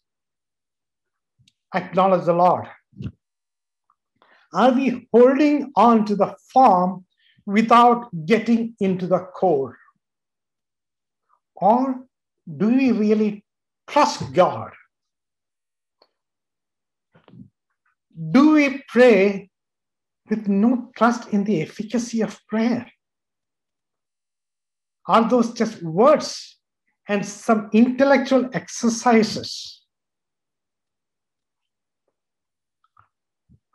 acknowledge 1.74 2.26
the 2.26 2.34
Lord? 2.34 2.66
Are 4.52 4.72
we 4.72 5.08
holding 5.10 5.72
on 5.74 6.04
to 6.04 6.14
the 6.14 6.36
form 6.52 7.06
without 7.46 8.10
getting 8.26 8.76
into 8.78 9.06
the 9.06 9.20
core? 9.20 9.78
Or 11.54 12.04
do 12.58 12.68
we 12.68 12.92
really 12.92 13.42
trust 13.88 14.34
God? 14.34 14.72
Do 18.32 18.52
we 18.52 18.82
pray 18.88 19.48
with 20.28 20.48
no 20.48 20.90
trust 20.96 21.28
in 21.32 21.44
the 21.44 21.62
efficacy 21.62 22.20
of 22.20 22.40
prayer? 22.48 22.86
Are 25.06 25.28
those 25.28 25.52
just 25.52 25.82
words 25.82 26.58
and 27.08 27.26
some 27.26 27.68
intellectual 27.72 28.48
exercises? 28.52 29.82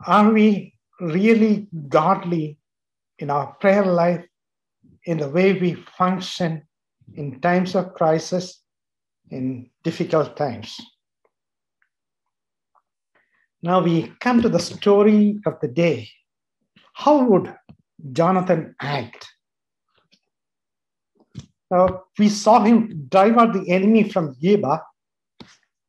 Are 0.06 0.32
we 0.32 0.74
really 1.00 1.68
godly 1.88 2.58
in 3.18 3.30
our 3.30 3.52
prayer 3.54 3.84
life, 3.84 4.24
in 5.04 5.18
the 5.18 5.28
way 5.28 5.52
we 5.52 5.74
function 5.74 6.62
in 7.14 7.40
times 7.40 7.74
of 7.74 7.94
crisis, 7.94 8.62
in 9.30 9.70
difficult 9.82 10.36
times? 10.36 10.80
Now 13.60 13.82
we 13.82 14.12
come 14.20 14.40
to 14.40 14.48
the 14.48 14.60
story 14.60 15.40
of 15.44 15.54
the 15.60 15.68
day. 15.68 16.08
How 16.98 17.22
would 17.22 17.54
Jonathan 18.10 18.74
act? 18.80 19.24
Now, 21.70 22.02
we 22.18 22.28
saw 22.28 22.64
him 22.64 23.06
drive 23.08 23.38
out 23.38 23.52
the 23.52 23.70
enemy 23.70 24.02
from 24.02 24.34
Geba 24.34 24.80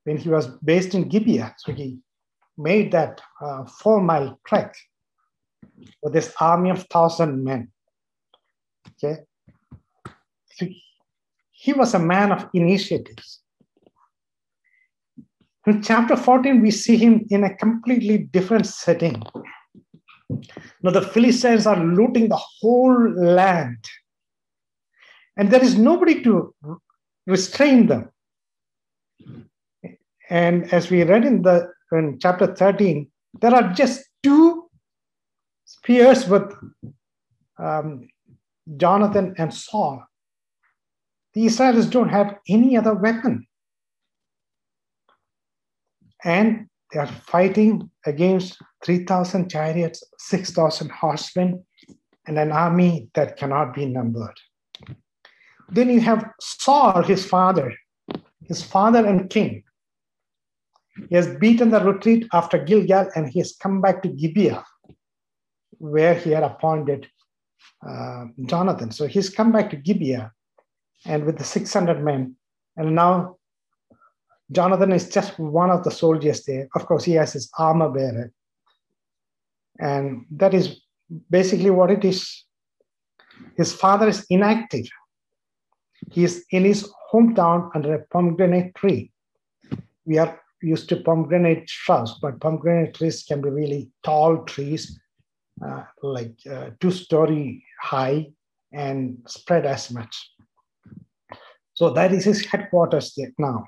when 0.03 0.17
he 0.17 0.29
was 0.29 0.45
based 0.63 0.93
in 0.93 1.09
Gibeah. 1.09 1.55
So 1.57 1.71
he 1.71 1.97
made 2.59 2.91
that 2.91 3.21
uh, 3.41 3.65
four 3.65 4.01
mile 4.01 4.39
trek. 4.45 4.75
with 6.03 6.13
this 6.13 6.31
army 6.39 6.69
of 6.69 6.83
thousand 6.91 7.43
men. 7.43 7.71
Okay. 8.91 9.21
So 10.57 10.67
he 11.49 11.73
was 11.73 11.95
a 11.95 11.99
man 11.99 12.31
of 12.31 12.49
initiatives. 12.53 13.41
In 15.65 15.81
chapter 15.81 16.15
14, 16.15 16.61
we 16.61 16.69
see 16.69 16.97
him 16.97 17.25
in 17.31 17.43
a 17.45 17.55
completely 17.55 18.19
different 18.19 18.67
setting. 18.67 19.23
Now, 20.29 20.91
the 20.91 21.01
Philistines 21.01 21.65
are 21.65 21.83
looting 21.83 22.29
the 22.29 22.39
whole 22.59 23.11
land, 23.13 23.83
and 25.37 25.49
there 25.51 25.63
is 25.63 25.77
nobody 25.77 26.23
to 26.23 26.53
restrain 27.25 27.87
them. 27.87 28.09
And 30.29 30.71
as 30.71 30.91
we 30.91 31.03
read 31.03 31.25
in 31.25 31.41
the 31.41 31.71
in 31.91 32.19
chapter 32.19 32.53
13, 32.53 33.09
there 33.41 33.53
are 33.53 33.73
just 33.73 34.05
two 34.21 34.69
spears 35.65 36.27
with 36.27 36.53
um, 37.57 38.07
Jonathan 38.77 39.33
and 39.37 39.53
Saul. 39.53 40.03
The 41.33 41.45
Israelites 41.45 41.87
don't 41.87 42.09
have 42.09 42.35
any 42.47 42.77
other 42.77 42.93
weapon. 42.93 43.47
And 46.23 46.67
they 46.91 46.99
are 46.99 47.07
fighting 47.07 47.89
against 48.05 48.57
3,000 48.85 49.49
chariots, 49.49 50.03
6,000 50.17 50.91
horsemen, 50.91 51.63
and 52.27 52.37
an 52.37 52.51
army 52.51 53.09
that 53.15 53.37
cannot 53.37 53.73
be 53.73 53.85
numbered. 53.85 54.37
Then 55.69 55.89
you 55.89 55.99
have 56.01 56.29
Saul, 56.39 57.03
his 57.03 57.25
father, 57.25 57.73
his 58.47 58.61
father 58.61 59.05
and 59.05 59.29
king. 59.29 59.63
He 61.09 61.15
has 61.15 61.27
beaten 61.35 61.69
the 61.69 61.79
retreat 61.79 62.27
after 62.33 62.57
Gilgal 62.57 63.09
and 63.15 63.29
he 63.29 63.39
has 63.39 63.55
come 63.55 63.79
back 63.81 64.01
to 64.03 64.09
Gibeah, 64.09 64.65
where 65.77 66.15
he 66.15 66.31
had 66.31 66.43
appointed 66.43 67.07
uh, 67.87 68.25
Jonathan. 68.45 68.91
So 68.91 69.07
he's 69.07 69.29
come 69.29 69.51
back 69.51 69.69
to 69.69 69.77
Gibeah 69.77 70.31
and 71.05 71.25
with 71.25 71.37
the 71.37 71.43
600 71.43 72.03
men. 72.03 72.35
And 72.75 72.95
now 72.95 73.37
Jonathan 74.51 74.91
is 74.91 75.09
just 75.09 75.37
one 75.39 75.69
of 75.69 75.83
the 75.83 75.91
soldiers 75.91 76.43
there. 76.45 76.67
Of 76.75 76.85
course, 76.85 77.03
he 77.03 77.13
has 77.13 77.33
his 77.33 77.49
armor 77.57 77.89
bearer. 77.89 78.31
And 79.79 80.25
that 80.31 80.53
is 80.53 80.81
basically 81.29 81.69
what 81.69 81.89
it 81.89 82.03
is. 82.05 82.45
His 83.57 83.73
father 83.73 84.07
is 84.07 84.25
inactive. 84.29 84.87
He 86.11 86.23
is 86.23 86.45
in 86.51 86.65
his 86.65 86.91
hometown 87.11 87.69
under 87.73 87.93
a 87.95 88.05
pomegranate 88.07 88.75
tree. 88.75 89.11
We 90.05 90.17
are 90.17 90.39
used 90.61 90.89
to 90.89 90.97
pomegranate 90.97 91.69
shrubs, 91.69 92.19
but 92.21 92.41
pomegranate 92.41 92.95
trees 92.95 93.23
can 93.23 93.41
be 93.41 93.49
really 93.49 93.89
tall 94.03 94.43
trees, 94.43 94.99
uh, 95.65 95.83
like 96.01 96.35
uh, 96.49 96.71
two 96.81 96.91
story 96.91 97.63
high 97.81 98.27
and 98.73 99.17
spread 99.27 99.65
as 99.65 99.91
much. 99.91 100.31
So 101.73 101.91
that 101.91 102.11
is 102.11 102.25
his 102.25 102.45
headquarters 102.45 103.17
now. 103.37 103.65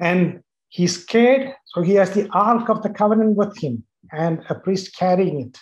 And 0.00 0.42
he's 0.68 1.02
scared, 1.02 1.54
so 1.66 1.82
he 1.82 1.94
has 1.94 2.12
the 2.12 2.28
Ark 2.30 2.70
of 2.70 2.82
the 2.82 2.90
Covenant 2.90 3.36
with 3.36 3.58
him 3.58 3.84
and 4.12 4.44
a 4.48 4.54
priest 4.54 4.96
carrying 4.96 5.40
it 5.40 5.58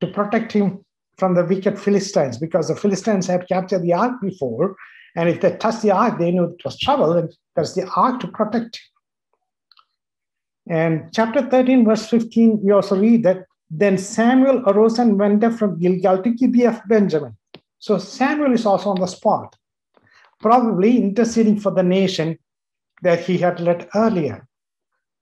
to 0.00 0.06
protect 0.12 0.52
him 0.52 0.84
from 1.18 1.34
the 1.34 1.44
wicked 1.44 1.78
Philistines 1.78 2.38
because 2.38 2.68
the 2.68 2.76
Philistines 2.76 3.26
had 3.26 3.48
captured 3.48 3.82
the 3.82 3.92
ark 3.92 4.20
before. 4.20 4.76
And 5.16 5.28
if 5.28 5.40
they 5.40 5.56
touched 5.56 5.82
the 5.82 5.92
ark, 5.92 6.18
they 6.18 6.32
knew 6.32 6.44
it 6.44 6.64
was 6.64 6.78
trouble, 6.78 7.12
and 7.12 7.32
there's 7.54 7.74
the 7.74 7.88
ark 7.94 8.20
to 8.20 8.28
protect 8.28 8.80
him. 10.66 10.74
And 10.76 11.12
chapter 11.12 11.42
13, 11.42 11.84
verse 11.84 12.08
15, 12.08 12.60
we 12.62 12.72
also 12.72 12.98
read 12.98 13.22
that 13.24 13.44
then 13.70 13.98
Samuel 13.98 14.68
arose 14.68 14.98
and 14.98 15.18
went 15.18 15.44
up 15.44 15.54
from 15.54 15.78
Gilgal 15.78 16.22
to 16.22 16.30
Gibeah 16.30 16.70
of 16.70 16.88
Benjamin. 16.88 17.36
So 17.78 17.98
Samuel 17.98 18.52
is 18.54 18.66
also 18.66 18.90
on 18.90 19.00
the 19.00 19.06
spot, 19.06 19.56
probably 20.40 20.96
interceding 20.96 21.60
for 21.60 21.70
the 21.70 21.82
nation 21.82 22.38
that 23.02 23.20
he 23.20 23.38
had 23.38 23.60
led 23.60 23.88
earlier 23.94 24.46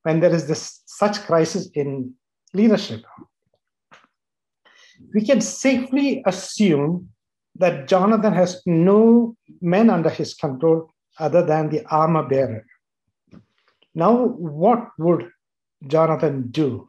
when 0.04 0.20
there 0.20 0.34
is 0.34 0.46
this 0.46 0.82
such 0.86 1.20
crisis 1.22 1.68
in 1.74 2.14
leadership. 2.54 3.04
We 5.14 5.24
can 5.24 5.40
safely 5.40 6.22
assume 6.26 7.08
that 7.56 7.88
Jonathan 7.88 8.32
has 8.32 8.62
no 8.66 9.36
men 9.60 9.90
under 9.90 10.10
his 10.10 10.34
control 10.34 10.90
other 11.18 11.44
than 11.44 11.68
the 11.68 11.84
armor 11.86 12.22
bearer. 12.22 12.64
Now, 13.94 14.26
what 14.26 14.88
would 14.98 15.30
Jonathan 15.86 16.48
do? 16.50 16.88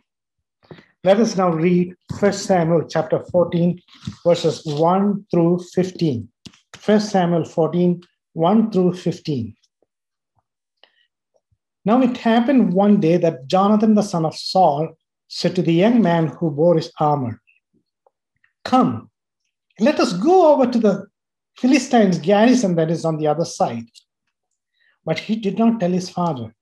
Let 1.04 1.20
us 1.20 1.36
now 1.36 1.50
read 1.50 1.96
1 2.18 2.32
Samuel 2.32 2.88
chapter 2.88 3.20
14, 3.26 3.78
verses 4.26 4.66
1 4.66 5.26
through 5.30 5.60
15. 5.74 6.30
1 6.86 7.00
Samuel 7.02 7.44
14, 7.44 8.02
1 8.34 8.72
through 8.72 8.94
15. 8.94 9.54
Now 11.86 12.02
it 12.02 12.16
happened 12.16 12.74
one 12.74 13.02
day 13.02 13.18
that 13.18 13.48
Jonathan 13.48 13.96
the 13.96 14.02
son 14.02 14.24
of 14.24 14.36
Saul 14.36 14.96
said 15.36 15.56
to 15.56 15.64
the 15.64 15.74
young 15.74 16.00
man 16.00 16.28
who 16.28 16.52
bore 16.52 16.76
his 16.76 16.92
armor, 17.00 17.42
Come, 18.64 19.10
let 19.80 20.00
us 20.00 20.14
go 20.14 20.54
over 20.54 20.72
to 20.72 20.78
the 20.78 21.08
Philistines' 21.58 22.20
garrison 22.20 22.76
that 22.76 22.92
is 22.92 23.04
on 23.04 23.18
the 23.18 23.26
other 23.26 23.44
side. 23.44 23.90
But 25.04 25.18
he 25.18 25.36
did 25.36 25.58
not 25.58 25.80
tell 25.80 25.90
his 25.90 26.08
father. 26.08 26.54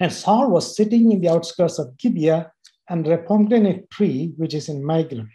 And 0.00 0.12
Saul 0.12 0.50
was 0.50 0.76
sitting 0.76 1.12
in 1.12 1.20
the 1.20 1.28
outskirts 1.28 1.78
of 1.78 1.96
Gibeah 1.98 2.50
under 2.90 3.12
a 3.12 3.22
pomegranate 3.22 3.88
tree, 3.90 4.32
which 4.36 4.52
is 4.52 4.68
in 4.68 4.82
Migron. 4.82 5.28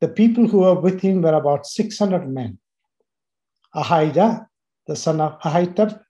The 0.00 0.08
people 0.08 0.48
who 0.48 0.58
were 0.62 0.80
with 0.80 1.00
him 1.00 1.22
were 1.22 1.34
about 1.34 1.64
600 1.64 2.28
men. 2.28 2.58
Ahijah, 3.72 4.48
the 4.88 4.96
son 4.96 5.20
of 5.20 5.38
Ahitub, 5.42 6.00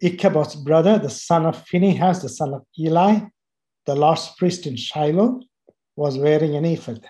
Ichabod's 0.00 0.54
brother, 0.54 1.00
the 1.00 1.10
son 1.10 1.46
of 1.46 1.66
Phinehas, 1.66 2.22
the 2.22 2.28
son 2.28 2.54
of 2.54 2.62
Eli, 2.78 3.22
the 3.86 3.94
last 3.94 4.36
priest 4.38 4.66
in 4.66 4.76
Shiloh, 4.76 5.40
was 5.96 6.18
wearing 6.18 6.56
an 6.56 6.64
ephod. 6.64 7.06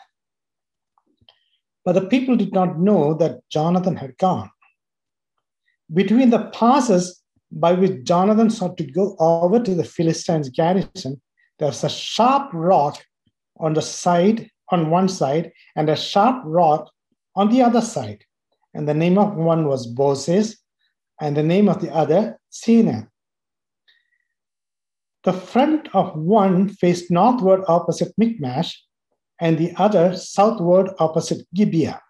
But 1.85 1.92
the 1.92 2.06
people 2.06 2.37
did 2.37 2.52
not 2.52 2.78
know 2.78 3.14
that 3.14 3.40
Jonathan 3.50 3.96
had 3.96 4.16
gone. 4.18 4.50
Between 5.92 6.30
the 6.30 6.46
passes 6.50 7.22
by 7.50 7.72
which 7.72 8.04
Jonathan 8.04 8.50
sought 8.50 8.76
to 8.78 8.85
go 8.85 9.16
over 9.18 9.61
to 9.61 9.74
the 9.74 9.85
Philistines' 9.85 10.50
garrison, 10.50 11.20
there 11.59 11.68
was 11.68 11.85
a 11.85 11.88
sharp 11.88 12.50
rock 12.52 13.04
on 13.59 13.74
the 13.74 13.83
side, 13.83 14.50
on 14.70 14.90
one 14.90 15.09
side, 15.09 15.52
and 15.76 15.88
a 15.88 15.96
sharp 15.96 16.42
rock 16.44 16.90
on 17.35 17.50
the 17.50 17.62
other 17.62 17.80
side. 17.80 18.24
And 18.72 18.88
the 18.88 18.94
name 18.94 19.18
of 19.18 19.35
one 19.35 19.66
was 19.66 19.92
Bozez, 19.92 20.56
and 21.20 21.37
the 21.37 21.42
name 21.42 21.68
of 21.68 21.80
the 21.80 21.92
other, 21.92 22.38
Seneh. 22.50 23.09
The 25.24 25.33
front 25.33 25.94
of 25.94 26.16
one 26.16 26.68
faced 26.68 27.11
northward 27.11 27.62
opposite 27.68 28.12
Michmash, 28.16 28.83
and 29.40 29.59
the 29.59 29.72
other 29.76 30.14
southward 30.14 30.90
opposite 30.98 31.46
Gibeah. 31.54 32.00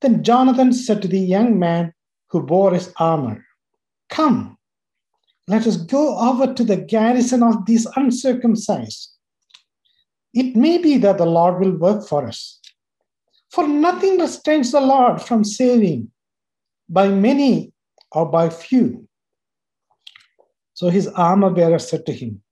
Then 0.00 0.22
Jonathan 0.22 0.72
said 0.72 1.00
to 1.02 1.08
the 1.08 1.20
young 1.20 1.58
man 1.58 1.92
who 2.28 2.42
bore 2.42 2.74
his 2.74 2.92
armor, 2.98 3.44
Come, 4.10 4.58
let 5.48 5.66
us 5.66 5.76
go 5.76 6.18
over 6.18 6.52
to 6.52 6.64
the 6.64 6.76
garrison 6.76 7.42
of 7.42 7.66
these 7.66 7.86
uncircumcised. 7.96 9.12
It 10.34 10.56
may 10.56 10.78
be 10.78 10.98
that 10.98 11.18
the 11.18 11.26
Lord 11.26 11.60
will 11.60 11.78
work 11.78 12.06
for 12.06 12.26
us. 12.26 12.60
For 13.50 13.66
nothing 13.66 14.18
restrains 14.18 14.72
the 14.72 14.80
Lord 14.80 15.22
from 15.22 15.44
saving 15.44 16.10
by 16.88 17.08
many 17.08 17.72
or 18.12 18.26
by 18.26 18.50
few. 18.50 19.05
So 20.76 20.88
his 20.88 21.08
armor 21.08 21.50
bearer 21.50 21.80
said 21.80 22.06
to 22.06 22.12
him, 22.12 22.42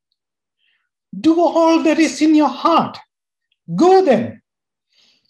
Do 1.19 1.41
all 1.41 1.83
that 1.85 1.99
is 1.99 2.21
in 2.21 2.35
your 2.35 2.49
heart. 2.49 2.99
Go 3.77 4.05
then. 4.05 4.43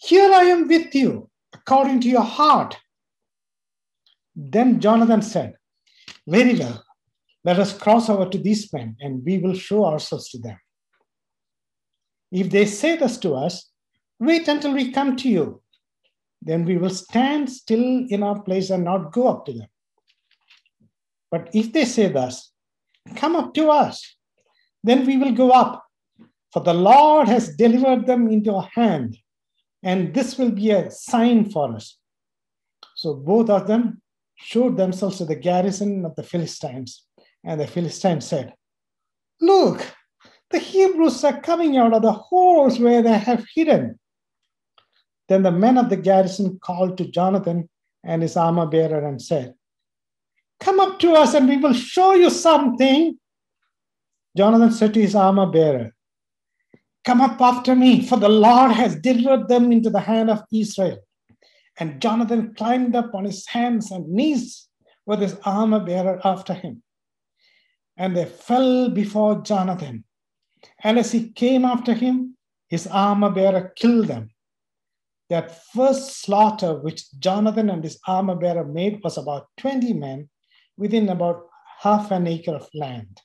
Here 0.00 0.33
I 0.33 0.44
am 0.44 0.68
with 0.68 0.94
you, 0.94 1.28
according 1.52 2.00
to 2.02 2.09
your 2.09 2.22
heart. 2.22 2.76
Then 4.35 4.80
Jonathan 4.80 5.22
said, 5.22 5.54
Very 6.26 6.59
well, 6.59 6.83
let 7.44 7.59
us 7.59 7.76
cross 7.76 8.09
over 8.09 8.30
to 8.30 8.38
these 8.38 8.72
men, 8.72 8.96
and 9.00 9.24
we 9.24 9.38
will 9.38 9.54
show 9.54 9.85
ourselves 9.85 10.30
to 10.30 10.38
them. 10.38 10.59
If 12.33 12.48
they 12.50 12.64
say 12.64 12.96
this 12.96 13.18
to 13.18 13.35
us, 13.35 13.70
Wait 14.18 14.48
until 14.48 14.72
we 14.72 14.92
come 14.92 15.16
to 15.16 15.28
you 15.28 15.61
then 16.44 16.64
we 16.64 16.76
will 16.76 16.90
stand 16.90 17.50
still 17.50 18.07
in 18.09 18.22
our 18.22 18.40
place 18.42 18.68
and 18.70 18.85
not 18.85 19.12
go 19.12 19.28
up 19.28 19.46
to 19.46 19.52
them. 19.52 19.68
But 21.30 21.48
if 21.54 21.72
they 21.72 21.87
say 21.87 22.09
thus, 22.09 22.52
Come 23.17 23.37
up 23.37 23.55
to 23.55 23.71
us, 23.71 24.17
then 24.83 25.07
we 25.07 25.17
will 25.17 25.33
go 25.33 25.51
up, 25.51 25.85
for 26.53 26.61
the 26.61 26.75
Lord 26.75 27.29
has 27.29 27.57
delivered 27.57 28.07
them 28.07 28.31
into 28.31 28.55
our 28.55 28.69
hand, 28.75 29.19
and 29.83 30.14
this 30.14 30.38
will 30.38 30.51
be 30.51 30.71
a 30.71 30.90
sign 30.90 31.51
for 31.51 31.75
us. 31.75 31.99
So 32.97 33.14
both 33.14 33.51
of 33.51 33.67
them 33.67 34.01
showed 34.37 34.77
themselves 34.77 35.19
to 35.19 35.25
the 35.25 35.37
garrison 35.37 36.05
of 36.05 36.14
the 36.17 36.23
Philistines, 36.23 37.05
and 37.45 37.61
the 37.61 37.67
Philistines 37.67 38.27
said, 38.27 38.55
Look, 39.40 39.95
The 40.55 40.61
Hebrews 40.61 41.25
are 41.25 41.40
coming 41.40 41.77
out 41.77 41.95
of 41.95 42.03
the 42.03 42.12
holes 42.12 42.79
where 42.79 43.03
they 43.03 43.19
have 43.19 43.45
hidden. 43.57 43.99
Then 45.29 45.43
the 45.43 45.51
men 45.51 45.77
of 45.77 45.90
the 45.90 45.97
garrison 45.97 46.61
called 46.61 46.97
to 46.99 47.11
Jonathan 47.11 47.69
and 48.05 48.23
his 48.23 48.37
armor 48.37 48.67
bearer 48.67 49.05
and 49.05 49.21
said, 49.21 49.55
Come 50.61 50.81
up 50.81 50.99
to 51.01 51.12
us 51.12 51.35
and 51.35 51.49
we 51.49 51.57
will 51.57 51.73
show 51.73 52.14
you 52.14 52.31
something. 52.31 53.19
Jonathan 54.37 54.73
said 54.73 54.95
to 54.95 55.01
his 55.01 55.14
armor 55.14 55.47
bearer, 55.47 55.95
Come 57.05 57.21
up 57.21 57.40
after 57.40 57.77
me, 57.77 58.03
for 58.03 58.17
the 58.17 58.29
Lord 58.29 58.73
has 58.73 58.97
delivered 58.97 59.49
them 59.49 59.71
into 59.71 59.90
the 59.90 60.01
hand 60.01 60.31
of 60.31 60.43
Israel. 60.53 60.99
And 61.79 62.01
Jonathan 62.01 62.55
climbed 62.55 62.97
up 62.97 63.14
on 63.14 63.25
his 63.25 63.47
hands 63.47 63.90
and 63.90 64.09
knees 64.09 64.69
with 65.05 65.21
his 65.21 65.37
armor 65.45 65.81
bearer 65.81 66.21
after 66.25 66.55
him. 66.55 66.83
And 67.97 68.17
they 68.17 68.25
fell 68.25 68.88
before 68.88 69.43
Jonathan. 69.43 70.05
And 70.83 70.99
as 70.99 71.12
he 71.12 71.31
came 71.31 71.64
after 71.64 71.93
him, 71.93 72.37
his 72.69 72.87
armor 72.87 73.31
bearer 73.31 73.73
killed 73.77 74.07
them. 74.07 74.31
That 75.31 75.64
first 75.73 76.23
slaughter 76.23 76.75
which 76.75 77.12
Jonathan 77.19 77.71
and 77.71 77.85
his 77.85 77.99
armor 78.07 78.35
bearer 78.35 78.64
made 78.64 79.01
was 79.03 79.19
about 79.19 79.49
20 79.59 79.93
men 79.93 80.29
within 80.76 81.08
about 81.08 81.46
half 81.80 82.10
an 82.10 82.26
acre 82.26 82.54
of 82.54 82.68
land. 82.74 83.20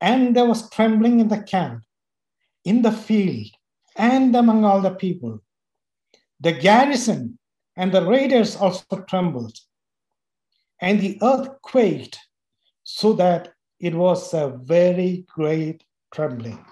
And 0.00 0.34
there 0.36 0.46
was 0.46 0.70
trembling 0.70 1.20
in 1.20 1.28
the 1.28 1.42
camp, 1.42 1.82
in 2.64 2.82
the 2.82 2.92
field, 2.92 3.48
and 3.96 4.34
among 4.34 4.64
all 4.64 4.80
the 4.80 4.94
people. 4.94 5.40
The 6.40 6.52
garrison 6.52 7.38
and 7.76 7.92
the 7.92 8.04
raiders 8.04 8.56
also 8.56 9.04
trembled, 9.08 9.56
and 10.80 11.00
the 11.00 11.18
earth 11.22 11.48
quaked, 11.62 12.18
so 12.82 13.12
that 13.14 13.52
it 13.78 13.94
was 13.94 14.34
a 14.34 14.48
very 14.48 15.24
great 15.28 15.84
trembling. 16.12 16.64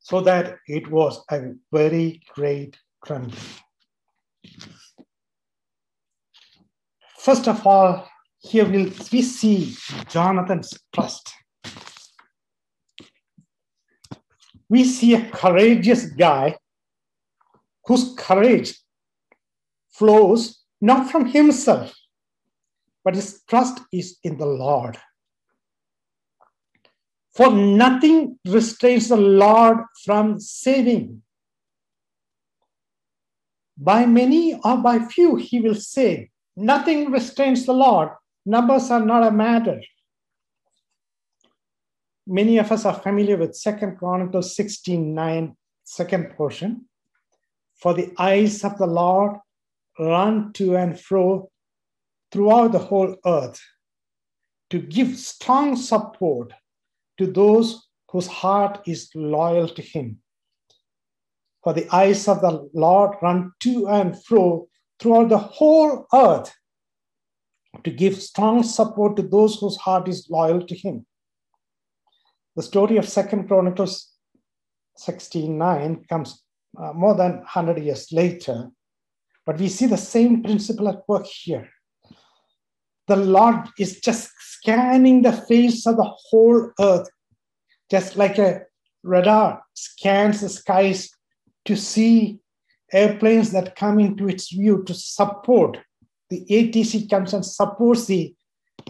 So 0.00 0.20
that 0.20 0.58
it 0.68 0.90
was 0.90 1.24
a 1.30 1.52
very 1.72 2.20
great 2.34 2.76
trembling. 3.04 3.40
First 7.24 7.48
of 7.48 7.66
all, 7.66 8.06
here 8.38 8.68
we'll, 8.68 8.92
we 9.10 9.22
see 9.22 9.74
Jonathan's 10.10 10.78
trust. 10.94 11.32
We 14.68 14.84
see 14.84 15.14
a 15.14 15.30
courageous 15.30 16.04
guy 16.04 16.58
whose 17.86 18.14
courage 18.18 18.74
flows 19.90 20.64
not 20.82 21.10
from 21.10 21.24
himself, 21.24 21.94
but 23.02 23.14
his 23.14 23.42
trust 23.48 23.80
is 23.90 24.18
in 24.22 24.36
the 24.36 24.44
Lord. 24.44 24.98
For 27.34 27.50
nothing 27.50 28.38
restrains 28.44 29.08
the 29.08 29.16
Lord 29.16 29.78
from 30.04 30.38
saving. 30.40 31.22
By 33.78 34.04
many 34.04 34.60
or 34.62 34.76
by 34.76 34.98
few, 34.98 35.36
he 35.36 35.62
will 35.62 35.74
save. 35.74 36.28
Nothing 36.56 37.10
restrains 37.10 37.66
the 37.66 37.72
Lord. 37.72 38.10
Numbers 38.46 38.90
are 38.90 39.04
not 39.04 39.26
a 39.26 39.30
matter. 39.30 39.80
Many 42.26 42.58
of 42.58 42.70
us 42.70 42.84
are 42.84 42.94
familiar 42.94 43.36
with 43.36 43.56
Second 43.56 43.98
Chronicles 43.98 44.56
16 44.56 45.14
9, 45.14 45.56
second 45.82 46.30
portion. 46.36 46.86
For 47.76 47.92
the 47.92 48.12
eyes 48.18 48.64
of 48.64 48.78
the 48.78 48.86
Lord 48.86 49.36
run 49.98 50.52
to 50.54 50.76
and 50.76 50.98
fro 50.98 51.50
throughout 52.30 52.72
the 52.72 52.78
whole 52.78 53.16
earth 53.26 53.60
to 54.70 54.78
give 54.78 55.18
strong 55.18 55.76
support 55.76 56.52
to 57.18 57.26
those 57.26 57.88
whose 58.10 58.26
heart 58.26 58.80
is 58.86 59.10
loyal 59.14 59.68
to 59.68 59.82
Him. 59.82 60.20
For 61.62 61.72
the 61.72 61.88
eyes 61.94 62.26
of 62.28 62.40
the 62.40 62.68
Lord 62.74 63.16
run 63.22 63.52
to 63.60 63.88
and 63.88 64.22
fro 64.24 64.68
throughout 64.98 65.28
the 65.28 65.38
whole 65.38 66.06
earth 66.12 66.52
to 67.82 67.90
give 67.90 68.22
strong 68.22 68.62
support 68.62 69.16
to 69.16 69.22
those 69.22 69.58
whose 69.58 69.76
heart 69.76 70.08
is 70.08 70.28
loyal 70.30 70.64
to 70.66 70.74
him. 70.74 71.06
The 72.56 72.62
story 72.62 72.96
of 72.98 73.08
Second 73.08 73.48
Chronicles 73.48 74.12
16:9 74.98 76.08
comes 76.08 76.42
uh, 76.78 76.92
more 76.92 77.14
than 77.14 77.38
100 77.38 77.78
years 77.82 78.12
later, 78.12 78.70
but 79.44 79.58
we 79.58 79.68
see 79.68 79.86
the 79.86 79.96
same 79.96 80.42
principle 80.42 80.88
at 80.88 81.02
work 81.08 81.26
here. 81.26 81.68
The 83.06 83.16
Lord 83.16 83.68
is 83.78 84.00
just 84.00 84.30
scanning 84.38 85.22
the 85.22 85.32
face 85.32 85.86
of 85.86 85.96
the 85.96 86.10
whole 86.28 86.70
earth, 86.80 87.08
just 87.90 88.16
like 88.16 88.38
a 88.38 88.62
radar 89.02 89.62
scans 89.74 90.40
the 90.40 90.48
skies 90.48 91.10
to 91.66 91.76
see 91.76 92.40
airplanes 92.92 93.50
that 93.52 93.76
come 93.76 93.98
into 93.98 94.28
its 94.28 94.52
view 94.52 94.84
to 94.84 94.94
support 94.94 95.78
the 96.30 96.44
ATC 96.50 97.08
comes 97.08 97.32
and 97.34 97.44
supports 97.44 98.06
the 98.06 98.34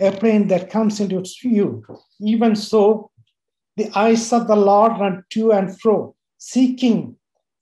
airplane 0.01 0.49
that 0.49 0.71
comes 0.71 1.01
into 1.01 1.19
its 1.19 1.39
view. 1.41 1.85
Even 2.21 2.57
so, 2.57 3.11
the 3.77 3.91
eyes 3.95 4.33
of 4.33 4.47
the 4.47 4.57
Lord 4.57 4.93
run 4.93 5.25
to 5.31 5.53
and 5.53 5.79
fro, 5.81 6.15
seeking 6.39 7.17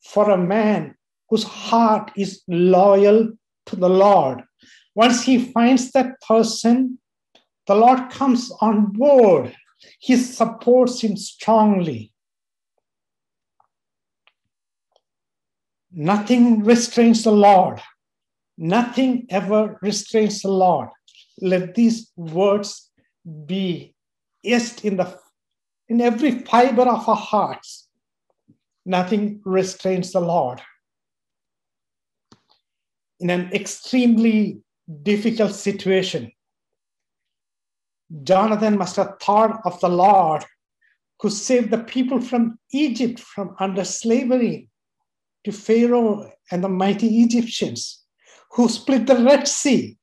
for 0.04 0.30
a 0.30 0.38
man 0.38 0.94
whose 1.28 1.44
heart 1.44 2.12
is 2.16 2.42
loyal 2.46 3.32
to 3.66 3.76
the 3.76 3.88
Lord. 3.88 4.42
Once 4.94 5.22
he 5.22 5.50
finds 5.52 5.90
that 5.92 6.20
person, 6.20 6.98
the 7.66 7.74
Lord 7.74 8.10
comes 8.10 8.52
on 8.60 8.92
board. 8.92 9.56
He 9.98 10.16
supports 10.16 11.00
him 11.00 11.16
strongly. 11.16 12.11
Nothing 15.94 16.64
restrains 16.64 17.22
the 17.24 17.32
Lord. 17.32 17.80
Nothing 18.56 19.26
ever 19.28 19.78
restrains 19.82 20.40
the 20.42 20.48
Lord. 20.48 20.88
Let 21.40 21.74
these 21.74 22.10
words 22.16 22.90
be 23.46 23.94
etched 24.44 24.84
in 24.84 24.96
the 24.96 25.18
in 25.88 26.00
every 26.00 26.38
fiber 26.38 26.82
of 26.82 27.08
our 27.08 27.16
hearts. 27.16 27.88
Nothing 28.86 29.40
restrains 29.44 30.12
the 30.12 30.20
Lord. 30.20 30.62
In 33.20 33.28
an 33.30 33.52
extremely 33.52 34.62
difficult 35.02 35.54
situation, 35.54 36.32
Jonathan 38.22 38.78
must 38.78 38.96
have 38.96 39.18
thought 39.20 39.60
of 39.64 39.78
the 39.80 39.88
Lord 39.88 40.44
who 41.20 41.30
saved 41.30 41.70
the 41.70 41.84
people 41.84 42.20
from 42.20 42.58
Egypt 42.72 43.20
from 43.20 43.54
under 43.60 43.84
slavery 43.84 44.68
to 45.44 45.52
Pharaoh 45.52 46.30
and 46.50 46.62
the 46.62 46.68
mighty 46.68 47.22
Egyptians, 47.22 48.04
who 48.52 48.68
split 48.68 49.06
the 49.06 49.16
Red 49.16 49.48
Sea, 49.48 49.96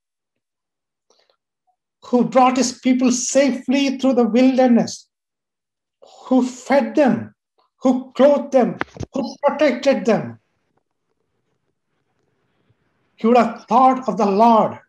who 2.05 2.25
brought 2.25 2.57
his 2.57 2.79
people 2.79 3.11
safely 3.11 3.97
through 3.97 4.13
the 4.13 4.27
wilderness, 4.27 5.07
who 6.25 6.45
fed 6.45 6.95
them, 6.95 7.35
who 7.81 8.11
clothed 8.13 8.51
them, 8.51 8.77
who 9.13 9.35
protected 9.43 10.05
them. 10.05 10.39
He 13.15 13.27
would 13.27 13.37
have 13.37 13.65
thought 13.67 14.07
of 14.07 14.17
the 14.17 14.25
Lord 14.25 14.79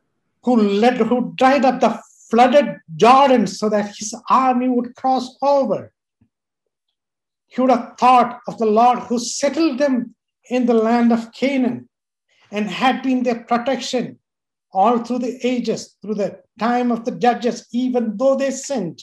who 0.42 0.56
led, 0.56 0.96
who 0.98 1.34
dried 1.36 1.64
up 1.64 1.80
the 1.80 2.00
flooded 2.30 2.76
Jordan 2.96 3.46
so 3.46 3.68
that 3.68 3.96
his 3.96 4.14
army 4.28 4.68
would 4.68 4.94
cross 4.94 5.36
over. 5.42 5.92
He 7.48 7.60
would 7.60 7.70
have 7.70 7.96
thought 7.98 8.40
of 8.46 8.58
the 8.58 8.66
Lord 8.66 9.00
who 9.00 9.18
settled 9.18 9.78
them 9.78 10.14
in 10.50 10.66
the 10.66 10.74
land 10.74 11.12
of 11.12 11.32
Canaan 11.32 11.88
and 12.50 12.68
had 12.68 13.02
been 13.02 13.22
their 13.22 13.44
protection 13.44 14.18
all 14.72 14.98
through 14.98 15.20
the 15.20 15.38
ages, 15.46 15.96
through 16.02 16.14
the 16.14 16.40
time 16.58 16.92
of 16.92 17.04
the 17.04 17.12
judges, 17.12 17.66
even 17.72 18.16
though 18.16 18.36
they 18.36 18.50
sinned. 18.50 19.02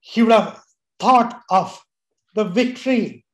He 0.00 0.22
would 0.22 0.32
have 0.32 0.60
thought 0.98 1.42
of 1.50 1.84
the 2.34 2.44
victory 2.44 3.24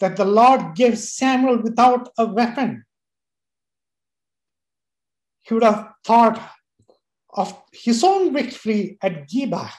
that 0.00 0.16
the 0.16 0.24
Lord 0.24 0.74
gave 0.74 0.98
Samuel 0.98 1.62
without 1.62 2.10
a 2.18 2.26
weapon. 2.26 2.84
He 5.42 5.54
would 5.54 5.64
have 5.64 5.92
thought 6.04 6.40
of 7.30 7.60
his 7.72 8.02
own 8.04 8.32
victory 8.32 8.98
at 9.02 9.28
Gibeah 9.28 9.72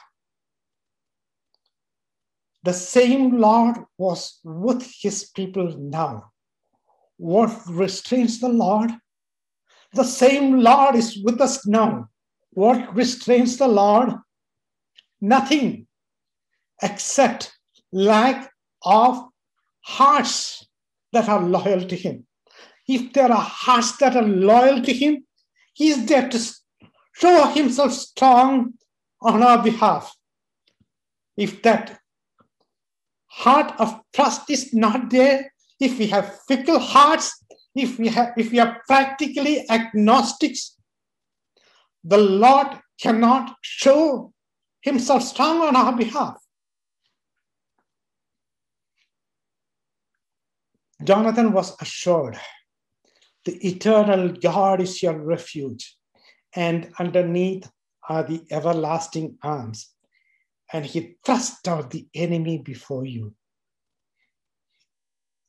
the 2.62 2.72
same 2.72 3.38
Lord 3.38 3.76
was 3.98 4.38
with 4.44 4.90
his 5.00 5.30
people 5.30 5.76
now. 5.78 6.32
What 7.16 7.56
restrains 7.68 8.40
the 8.40 8.48
Lord? 8.48 8.90
The 9.94 10.04
same 10.04 10.60
Lord 10.60 10.94
is 10.94 11.18
with 11.22 11.40
us 11.40 11.66
now. 11.66 12.08
What 12.50 12.94
restrains 12.94 13.56
the 13.56 13.68
Lord? 13.68 14.14
Nothing 15.20 15.86
except 16.82 17.52
lack 17.92 18.50
of 18.84 19.24
hearts 19.80 20.66
that 21.12 21.28
are 21.28 21.42
loyal 21.42 21.86
to 21.86 21.96
Him. 21.96 22.26
If 22.88 23.12
there 23.12 23.30
are 23.30 23.42
hearts 23.42 23.96
that 23.98 24.16
are 24.16 24.22
loyal 24.22 24.82
to 24.82 24.92
Him, 24.92 25.24
He 25.74 25.90
is 25.90 26.06
there 26.06 26.28
to, 26.28 26.38
show 27.14 27.46
himself 27.48 27.92
strong 27.92 28.74
on 29.20 29.42
our 29.42 29.62
behalf. 29.62 30.14
If 31.36 31.62
that 31.62 32.00
heart 33.32 33.72
of 33.80 33.98
trust 34.14 34.50
is 34.50 34.74
not 34.74 35.10
there, 35.10 35.52
if 35.80 35.98
we 35.98 36.06
have 36.08 36.38
fickle 36.46 36.78
hearts, 36.78 37.44
if 37.74 37.98
we 37.98 38.08
have 38.08 38.32
if 38.36 38.52
we 38.52 38.60
are 38.60 38.80
practically 38.86 39.64
agnostics, 39.70 40.76
the 42.04 42.18
Lord 42.18 42.68
cannot 43.00 43.56
show 43.62 44.32
himself 44.82 45.22
strong 45.22 45.60
on 45.60 45.74
our 45.74 45.96
behalf. 45.96 46.36
Jonathan 51.02 51.52
was 51.52 51.74
assured 51.80 52.38
the 53.44 53.56
eternal 53.66 54.28
God 54.28 54.80
is 54.80 55.02
your 55.02 55.18
refuge, 55.18 55.96
and 56.54 56.92
underneath 56.98 57.68
are 58.08 58.22
the 58.22 58.42
everlasting 58.50 59.38
arms. 59.42 59.94
And 60.72 60.86
he 60.86 61.16
thrust 61.24 61.68
out 61.68 61.90
the 61.90 62.06
enemy 62.14 62.58
before 62.58 63.04
you. 63.04 63.34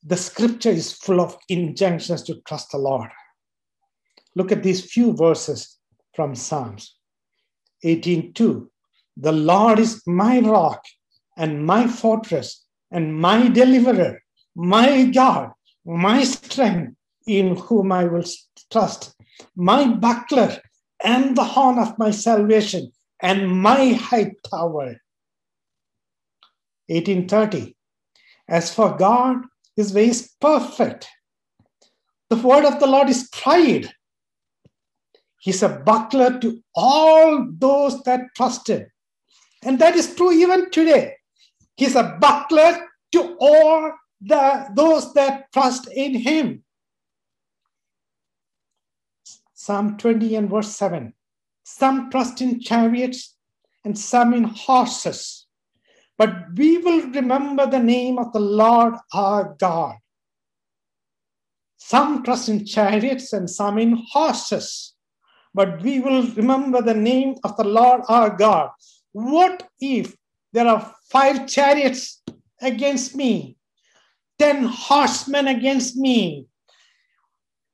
The 0.03 0.17
scripture 0.17 0.69
is 0.69 0.91
full 0.91 1.21
of 1.21 1.37
injunctions 1.47 2.23
to 2.23 2.41
trust 2.41 2.71
the 2.71 2.77
Lord. 2.77 3.09
Look 4.35 4.51
at 4.51 4.63
these 4.63 4.91
few 4.91 5.13
verses 5.13 5.77
from 6.13 6.35
Psalms 6.35 6.97
18:2. 7.85 8.69
The 9.15 9.31
Lord 9.31 9.79
is 9.79 10.01
my 10.05 10.39
rock 10.39 10.83
and 11.37 11.65
my 11.65 11.87
fortress 11.87 12.65
and 12.91 13.15
my 13.15 13.47
deliverer, 13.47 14.21
my 14.55 15.05
God, 15.05 15.51
my 15.85 16.23
strength, 16.23 16.95
in 17.27 17.55
whom 17.55 17.91
I 17.91 18.03
will 18.05 18.25
trust, 18.71 19.15
my 19.55 19.87
buckler 19.87 20.61
and 21.03 21.37
the 21.37 21.43
horn 21.43 21.79
of 21.79 21.97
my 21.97 22.11
salvation 22.11 22.91
and 23.21 23.61
my 23.61 23.93
high 23.93 24.33
tower. 24.49 24.97
1830. 26.87 27.75
As 28.47 28.73
for 28.73 28.95
God, 28.97 29.37
his 29.75 29.93
way 29.93 30.09
is 30.09 30.33
perfect. 30.39 31.07
The 32.29 32.35
word 32.37 32.65
of 32.65 32.79
the 32.79 32.87
Lord 32.87 33.09
is 33.09 33.29
tried. 33.29 33.93
He's 35.39 35.63
a 35.63 35.69
buckler 35.69 36.39
to 36.39 36.63
all 36.73 37.47
those 37.57 38.01
that 38.03 38.21
trust 38.35 38.69
him. 38.69 38.87
And 39.63 39.79
that 39.79 39.95
is 39.95 40.15
true 40.15 40.31
even 40.31 40.71
today. 40.71 41.15
He's 41.75 41.95
a 41.95 42.17
buckler 42.19 42.87
to 43.13 43.35
all 43.39 43.91
the, 44.21 44.67
those 44.75 45.13
that 45.13 45.51
trust 45.51 45.87
in 45.93 46.15
him. 46.15 46.63
Psalm 49.53 49.97
20 49.97 50.35
and 50.35 50.49
verse 50.49 50.75
7. 50.75 51.13
Some 51.63 52.09
trust 52.09 52.41
in 52.41 52.59
chariots 52.59 53.35
and 53.85 53.97
some 53.97 54.33
in 54.33 54.43
horses, 54.43 55.42
but 56.17 56.33
we 56.55 56.77
will 56.77 57.07
remember 57.09 57.65
the 57.65 57.79
name 57.79 58.17
of 58.17 58.31
the 58.33 58.39
Lord 58.39 58.95
our 59.13 59.55
God. 59.59 59.95
Some 61.77 62.23
trust 62.23 62.49
in 62.49 62.65
chariots 62.65 63.33
and 63.33 63.49
some 63.49 63.77
in 63.77 64.01
horses, 64.11 64.93
but 65.53 65.81
we 65.81 65.99
will 65.99 66.23
remember 66.31 66.81
the 66.81 66.93
name 66.93 67.35
of 67.43 67.57
the 67.57 67.63
Lord 67.63 68.01
our 68.07 68.29
God. 68.29 68.69
What 69.11 69.67
if 69.81 70.15
there 70.53 70.67
are 70.67 70.93
five 71.09 71.47
chariots 71.47 72.21
against 72.61 73.15
me, 73.15 73.57
ten 74.39 74.63
horsemen 74.63 75.47
against 75.47 75.97
me? 75.97 76.45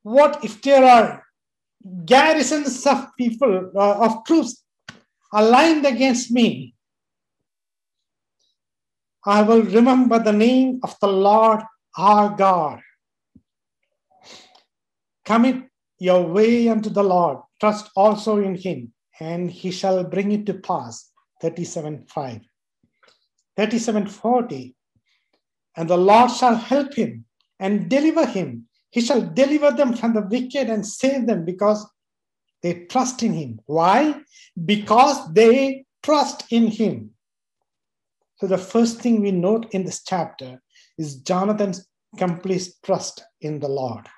What 0.02 0.44
if 0.44 0.60
there 0.62 0.84
are 0.84 1.24
garrisons 2.04 2.86
of 2.86 3.08
people, 3.16 3.70
uh, 3.76 4.06
of 4.06 4.24
troops 4.24 4.64
aligned 5.32 5.86
against 5.86 6.30
me, 6.30 6.74
I 9.24 9.42
will 9.42 9.62
remember 9.62 10.18
the 10.18 10.32
name 10.32 10.80
of 10.82 10.96
the 11.00 11.08
Lord 11.08 11.60
our 11.96 12.30
God. 12.36 12.80
Commit 15.24 15.64
your 15.98 16.26
way 16.26 16.68
unto 16.68 16.88
the 16.90 17.02
Lord, 17.02 17.38
trust 17.60 17.90
also 17.94 18.38
in 18.38 18.54
him, 18.54 18.92
and 19.20 19.50
he 19.50 19.70
shall 19.70 20.02
bring 20.04 20.32
it 20.32 20.46
to 20.46 20.54
pass. 20.54 21.10
37 21.42 22.06
5. 22.06 22.40
37 23.56 24.06
40. 24.06 24.74
And 25.76 25.88
the 25.88 25.96
Lord 25.96 26.30
shall 26.30 26.56
help 26.56 26.94
him 26.94 27.24
and 27.58 27.88
deliver 27.88 28.26
him 28.26 28.68
he 28.90 29.00
shall 29.00 29.22
deliver 29.22 29.70
them 29.70 29.94
from 29.94 30.14
the 30.14 30.22
wicked 30.22 30.68
and 30.68 30.86
save 30.86 31.26
them 31.26 31.44
because 31.44 31.86
they 32.62 32.86
trust 32.86 33.22
in 33.22 33.32
him. 33.32 33.60
Why? 33.66 34.20
Because 34.64 35.32
they 35.32 35.86
trust 36.02 36.52
in 36.52 36.66
him. 36.66 37.12
So, 38.40 38.46
the 38.46 38.56
first 38.56 39.00
thing 39.00 39.20
we 39.20 39.32
note 39.32 39.66
in 39.72 39.84
this 39.84 40.02
chapter 40.02 40.62
is 40.96 41.16
Jonathan's 41.16 41.86
complete 42.16 42.68
trust 42.82 43.22
in 43.42 43.60
the 43.60 43.68
Lord. 43.68 44.08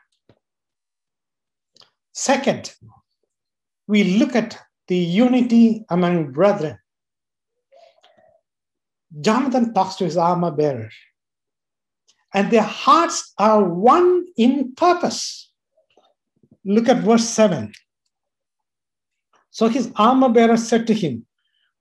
Second, 2.12 2.72
we 3.88 4.04
look 4.04 4.36
at 4.36 4.56
the 4.86 4.96
unity 4.96 5.84
among 5.90 6.30
brethren. 6.30 6.78
Jonathan 9.20 9.74
talks 9.74 9.96
to 9.96 10.04
his 10.04 10.16
armor 10.16 10.52
bearer 10.52 10.90
and 12.32 12.50
their 12.50 12.62
hearts 12.62 13.34
are 13.38 13.62
one 13.64 14.24
in 14.36 14.72
purpose. 14.76 15.50
Look 16.64 16.88
at 16.88 17.02
verse 17.02 17.28
7. 17.28 17.72
So 19.50 19.68
his 19.68 19.90
armor 19.96 20.28
bearer 20.28 20.56
said 20.56 20.86
to 20.86 20.94
him, 20.94 21.26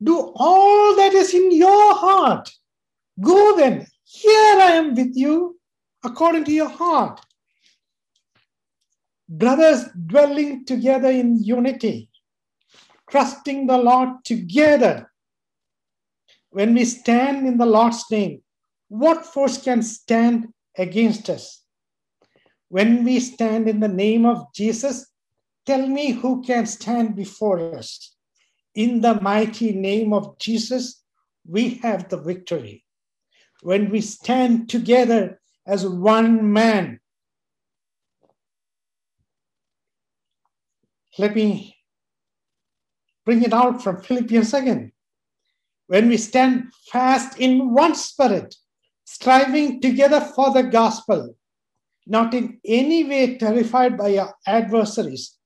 Do 0.04 0.34
all 0.36 0.96
that 0.96 1.14
is 1.14 1.34
in 1.34 1.52
your 1.52 1.96
heart. 1.96 2.50
Go 3.20 3.56
then, 3.56 3.86
here 4.04 4.60
I 4.60 4.72
am 4.72 4.96
with 4.96 5.16
you, 5.16 5.60
according 6.04 6.46
to 6.46 6.52
your 6.52 6.70
heart. 6.70 7.22
Brothers 9.30 9.86
dwelling 10.08 10.66
together 10.66 11.10
in 11.10 11.42
unity, 11.42 12.10
trusting 13.10 13.68
the 13.68 13.78
Lord 13.78 14.26
together. 14.26 15.12
When 16.50 16.74
we 16.74 16.84
stand 16.86 17.48
in 17.48 17.58
the 17.58 17.66
Lord's 17.66 18.04
name, 18.12 18.42
what 18.90 19.26
force 19.26 19.62
can 19.62 19.84
stand 19.84 20.50
against 20.78 21.30
us? 21.30 21.64
When 22.68 23.04
we 23.04 23.20
stand 23.20 23.70
in 23.70 23.80
the 23.80 23.88
name 23.88 24.26
of 24.26 24.54
Jesus, 24.54 25.08
tell 25.66 25.88
me 25.88 26.12
who 26.12 26.42
can 26.42 26.66
stand 26.66 27.16
before 27.16 27.76
us. 27.76 28.16
In 28.75 29.01
the 29.01 29.19
mighty 29.19 29.73
name 29.73 30.13
of 30.13 30.38
Jesus, 30.39 31.03
we 31.45 31.75
have 31.84 32.10
the 32.10 32.17
victory. 32.17 32.86
When 33.62 33.89
we 33.89 34.01
stand 34.01 34.69
together 34.69 35.39
as 35.67 35.86
one 35.86 36.51
man, 36.53 36.99
let 41.17 41.36
me 41.36 41.77
bring 43.25 43.43
it 43.43 43.53
out 43.53 43.84
from 43.84 44.01
Philippians 44.01 44.53
again. 44.53 44.93
When 45.88 46.07
we 46.07 46.17
stand 46.17 46.71
fast 46.91 47.38
in 47.38 47.73
one 47.73 47.95
spirit, 47.95 48.55
striving 49.03 49.81
together 49.81 50.21
for 50.21 50.53
the 50.53 50.63
gospel, 50.63 51.36
not 52.07 52.34
in 52.34 52.60
any 52.65 53.03
way 53.03 53.38
terrified 53.38 53.97
by 53.97 54.17
our 54.17 54.34
adversaries. 54.47 55.38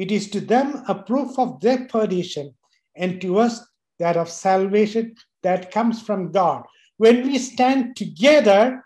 It 0.00 0.10
is 0.10 0.30
to 0.30 0.40
them 0.40 0.82
a 0.88 0.94
proof 0.94 1.38
of 1.38 1.60
their 1.60 1.84
perdition, 1.84 2.54
and 2.96 3.20
to 3.20 3.38
us 3.38 3.60
that 3.98 4.16
of 4.16 4.30
salvation 4.30 5.14
that 5.42 5.70
comes 5.70 6.00
from 6.00 6.32
God. 6.32 6.64
When 6.96 7.22
we 7.26 7.36
stand 7.36 7.96
together 7.96 8.82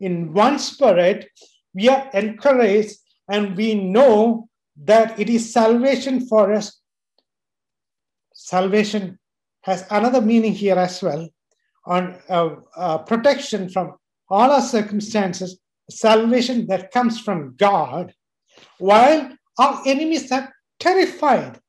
in 0.00 0.34
one 0.34 0.58
spirit, 0.58 1.30
we 1.72 1.88
are 1.88 2.10
encouraged 2.12 2.98
and 3.26 3.56
we 3.56 3.72
know 3.72 4.50
that 4.84 5.18
it 5.18 5.30
is 5.30 5.50
salvation 5.50 6.26
for 6.26 6.52
us. 6.52 6.78
Salvation 8.34 9.18
has 9.62 9.86
another 9.90 10.20
meaning 10.20 10.52
here 10.52 10.76
as 10.76 11.02
well 11.02 11.26
on 11.86 12.18
uh, 12.28 12.56
uh, 12.76 12.98
protection 12.98 13.70
from 13.70 13.94
all 14.28 14.50
our 14.50 14.60
circumstances, 14.60 15.58
salvation 15.88 16.66
that 16.66 16.90
comes 16.90 17.18
from 17.18 17.54
God, 17.56 18.12
while 18.76 19.30
our 19.60 19.82
enemies 19.84 20.32
are 20.32 20.52
terrified. 20.78 21.60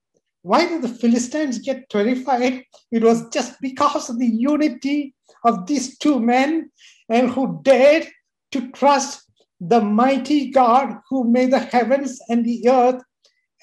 Why 0.43 0.67
did 0.67 0.81
the 0.81 0.87
Philistines 0.87 1.59
get 1.59 1.89
terrified? 1.89 2.63
It 2.91 3.03
was 3.03 3.29
just 3.29 3.59
because 3.61 4.09
of 4.09 4.17
the 4.17 4.27
unity 4.27 5.13
of 5.43 5.67
these 5.67 5.97
two 5.97 6.19
men 6.19 6.71
and 7.09 7.29
who 7.29 7.59
dared 7.63 8.07
to 8.53 8.71
trust 8.71 9.29
the 9.59 9.81
mighty 9.81 10.49
God 10.49 10.99
who 11.09 11.25
made 11.25 11.51
the 11.51 11.59
heavens 11.59 12.19
and 12.29 12.45
the 12.45 12.67
earth 12.69 13.03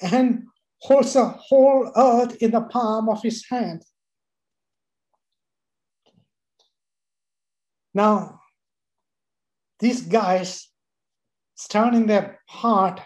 and 0.03 0.45
holds 0.83 1.15
the 1.15 1.25
whole 1.25 1.91
earth 1.97 2.37
in 2.43 2.53
the 2.53 2.61
palm 2.61 3.09
of 3.09 3.23
his 3.23 3.45
hand. 3.51 3.83
Now, 7.95 8.41
these 9.81 10.03
guys 10.03 10.69
stand 11.57 11.97
in 11.97 12.07
their 12.07 12.41
heart, 12.47 13.01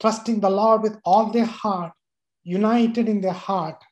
trusting 0.00 0.40
the 0.40 0.50
Lord 0.50 0.82
with 0.82 0.98
all 1.04 1.30
their 1.30 1.44
heart, 1.44 1.92
united 2.44 3.08
in 3.08 3.20
their 3.20 3.32
heart, 3.32 3.82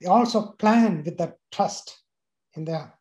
they 0.00 0.06
also 0.06 0.52
plan 0.58 1.02
with 1.04 1.16
that 1.18 1.36
trust 1.50 2.02
in 2.54 2.64
their 2.64 2.92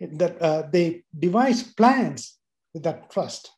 that 0.00 0.42
uh, 0.42 0.62
they 0.72 1.04
devise 1.16 1.62
plans 1.62 2.36
with 2.74 2.82
that 2.82 3.10
trust. 3.10 3.50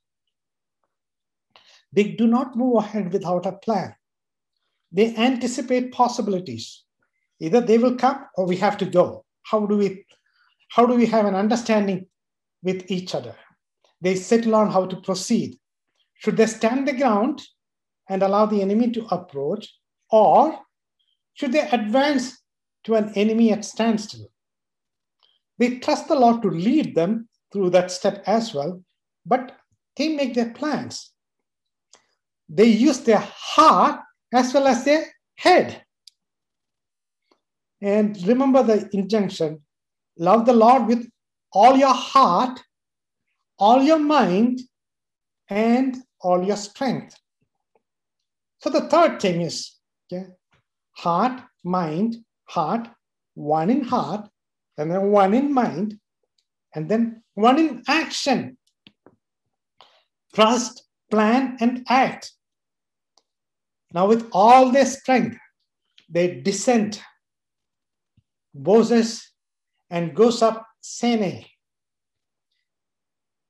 They 1.93 2.05
do 2.05 2.27
not 2.27 2.57
move 2.57 2.77
ahead 2.77 3.13
without 3.13 3.47
a 3.47 3.53
plan. 3.53 3.95
They 4.93 5.15
anticipate 5.17 5.93
possibilities. 5.93 6.85
Either 7.41 7.61
they 7.61 7.79
will 7.79 7.97
come 7.97 8.27
or 8.37 8.47
we 8.47 8.57
have 8.57 8.77
to 8.79 8.85
go. 8.85 9.25
How 9.43 9.67
do 9.67 9.77
we 9.77 10.05
how 10.69 10.87
do 10.87 10.95
we 10.95 11.07
have 11.07 11.27
an 11.27 11.35
understanding 11.35 12.07
with 12.63 12.91
each 12.91 13.15
other? 13.15 13.37
They 14.01 14.17
settle 14.17 14.55
on 14.55 14.71
how 14.71 14.87
to 14.87 14.97
proceed. 14.97 15.59
Should 16.15 16.37
they 16.37 16.47
stand 16.47 16.89
the 16.89 16.93
ground 16.93 17.43
and 18.09 18.23
allow 18.23 18.47
the 18.47 18.63
enemy 18.63 18.91
to 18.93 19.07
approach, 19.07 19.73
or 20.11 20.59
should 21.35 21.53
they 21.53 21.69
advance 21.69 22.39
to 22.85 22.95
an 22.95 23.13
enemy 23.15 23.53
at 23.53 23.65
standstill? 23.65 24.29
They 25.59 25.79
trust 25.79 26.09
the 26.09 26.15
Lord 26.15 26.43
to 26.43 26.51
lead 26.51 26.95
them 26.95 27.29
through 27.53 27.71
that 27.71 27.91
step 27.91 28.23
as 28.27 28.55
well, 28.55 28.83
but 29.25 29.57
they 29.97 30.15
make 30.15 30.35
their 30.35 30.51
plans. 30.51 31.13
They 32.49 32.67
use 32.67 33.01
their 33.01 33.27
heart 33.33 34.01
as 34.33 34.53
well 34.53 34.67
as 34.67 34.85
their 34.85 35.07
head. 35.37 35.85
And 37.81 38.17
remember 38.27 38.63
the 38.63 38.89
injunction 38.93 39.61
love 40.19 40.47
the 40.47 40.53
Lord 40.53 40.87
with 40.87 41.09
all 41.53 41.77
your 41.77 41.95
heart, 41.95 42.61
all 43.59 43.83
your 43.83 43.99
mind, 43.99 44.61
and 45.49 46.04
all 46.25 46.43
your 46.43 46.57
strength. 46.57 47.17
So 48.59 48.71
the 48.71 48.89
third 48.89 49.21
thing 49.21 49.43
is 49.43 49.77
okay, 50.11 50.27
heart, 50.93 51.41
mind, 51.63 52.17
heart, 52.47 52.89
one 53.35 53.71
in 53.71 53.85
heart, 53.85 54.29
and 54.79 54.91
then 54.91 55.11
one 55.11 55.35
in 55.35 55.53
mind, 55.53 56.01
and 56.75 56.89
then 56.89 57.23
one 57.35 57.59
in 57.59 57.83
action. 57.87 58.57
Trust, 60.35 60.85
plan, 61.11 61.57
and 61.61 61.85
act. 61.89 62.33
Now, 63.93 64.09
with 64.09 64.29
all 64.33 64.73
their 64.73 64.87
strength, 64.87 65.37
they 66.09 66.41
descend 66.41 67.01
Bozez 68.57 69.23
and 69.91 70.15
goes 70.15 70.43
up 70.43 70.67
Seneh. 70.83 71.47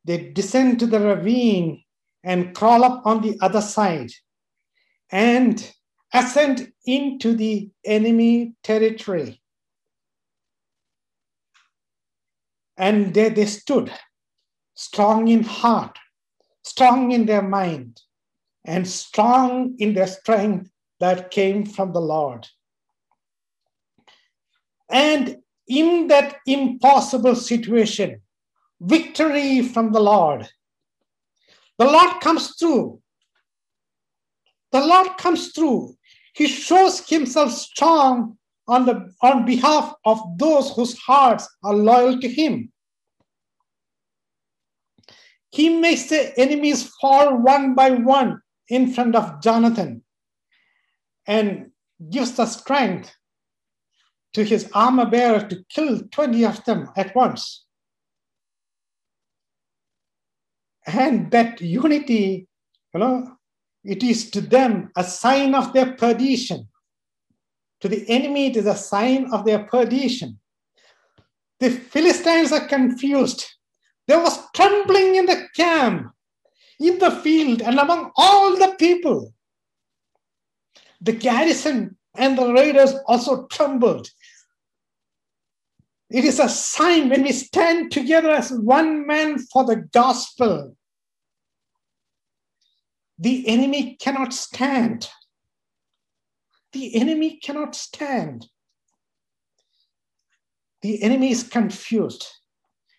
They 0.04 0.32
descend 0.32 0.80
to 0.80 0.86
the 0.86 1.00
ravine 1.00 1.83
and 2.24 2.54
crawl 2.54 2.82
up 2.82 3.06
on 3.06 3.20
the 3.20 3.38
other 3.40 3.60
side 3.60 4.10
and 5.12 5.72
ascend 6.12 6.72
into 6.86 7.34
the 7.34 7.70
enemy 7.84 8.54
territory. 8.62 9.40
And 12.76 13.14
there 13.14 13.30
they 13.30 13.46
stood, 13.46 13.92
strong 14.74 15.28
in 15.28 15.44
heart, 15.44 15.96
strong 16.62 17.12
in 17.12 17.26
their 17.26 17.42
mind, 17.42 18.00
and 18.64 18.88
strong 18.88 19.76
in 19.78 19.94
their 19.94 20.08
strength 20.08 20.70
that 20.98 21.30
came 21.30 21.66
from 21.66 21.92
the 21.92 22.00
Lord. 22.00 22.48
And 24.90 25.38
in 25.68 26.08
that 26.08 26.36
impossible 26.46 27.36
situation, 27.36 28.22
victory 28.80 29.62
from 29.62 29.92
the 29.92 30.00
Lord. 30.00 30.48
The 31.78 31.86
Lord 31.86 32.20
comes 32.20 32.54
through. 32.56 33.00
The 34.72 34.84
Lord 34.84 35.16
comes 35.18 35.52
through. 35.52 35.96
He 36.34 36.46
shows 36.46 37.08
himself 37.08 37.52
strong 37.52 38.38
on, 38.66 38.86
the, 38.86 39.12
on 39.22 39.44
behalf 39.44 39.94
of 40.04 40.20
those 40.36 40.72
whose 40.74 40.98
hearts 40.98 41.48
are 41.62 41.74
loyal 41.74 42.20
to 42.20 42.28
him. 42.28 42.72
He 45.50 45.68
makes 45.68 46.08
the 46.08 46.36
enemies 46.38 46.90
fall 47.00 47.36
one 47.36 47.74
by 47.74 47.90
one 47.90 48.40
in 48.68 48.92
front 48.92 49.14
of 49.14 49.40
Jonathan 49.40 50.02
and 51.26 51.70
gives 52.10 52.32
the 52.32 52.46
strength 52.46 53.14
to 54.32 54.44
his 54.44 54.68
armor 54.74 55.06
bearer 55.06 55.46
to 55.46 55.64
kill 55.68 56.00
20 56.10 56.44
of 56.44 56.64
them 56.64 56.90
at 56.96 57.14
once. 57.14 57.63
And 60.86 61.30
that 61.30 61.60
unity, 61.60 62.46
you 62.92 63.00
know, 63.00 63.36
it 63.84 64.02
is 64.02 64.30
to 64.30 64.40
them 64.40 64.90
a 64.96 65.04
sign 65.04 65.54
of 65.54 65.72
their 65.72 65.92
perdition. 65.92 66.68
To 67.80 67.88
the 67.88 68.08
enemy, 68.08 68.46
it 68.46 68.56
is 68.56 68.66
a 68.66 68.76
sign 68.76 69.32
of 69.32 69.44
their 69.44 69.64
perdition. 69.64 70.38
The 71.60 71.70
Philistines 71.70 72.52
are 72.52 72.66
confused. 72.66 73.46
There 74.06 74.20
was 74.20 74.38
trembling 74.54 75.16
in 75.16 75.26
the 75.26 75.48
camp, 75.54 76.12
in 76.80 76.98
the 76.98 77.10
field, 77.10 77.62
and 77.62 77.78
among 77.78 78.10
all 78.16 78.56
the 78.56 78.74
people. 78.78 79.32
The 81.00 81.12
garrison 81.12 81.96
and 82.16 82.38
the 82.38 82.52
raiders 82.52 82.94
also 83.06 83.46
trembled. 83.46 84.08
It 86.14 86.24
is 86.24 86.38
a 86.38 86.48
sign 86.48 87.08
when 87.08 87.24
we 87.24 87.32
stand 87.32 87.90
together 87.90 88.30
as 88.30 88.52
one 88.52 89.04
man 89.04 89.36
for 89.36 89.64
the 89.64 89.88
gospel. 89.92 90.76
The 93.18 93.48
enemy 93.48 93.96
cannot 94.00 94.32
stand. 94.32 95.08
The 96.72 96.94
enemy 96.94 97.40
cannot 97.42 97.74
stand. 97.74 98.46
The 100.82 101.02
enemy 101.02 101.32
is 101.32 101.42
confused. 101.42 102.24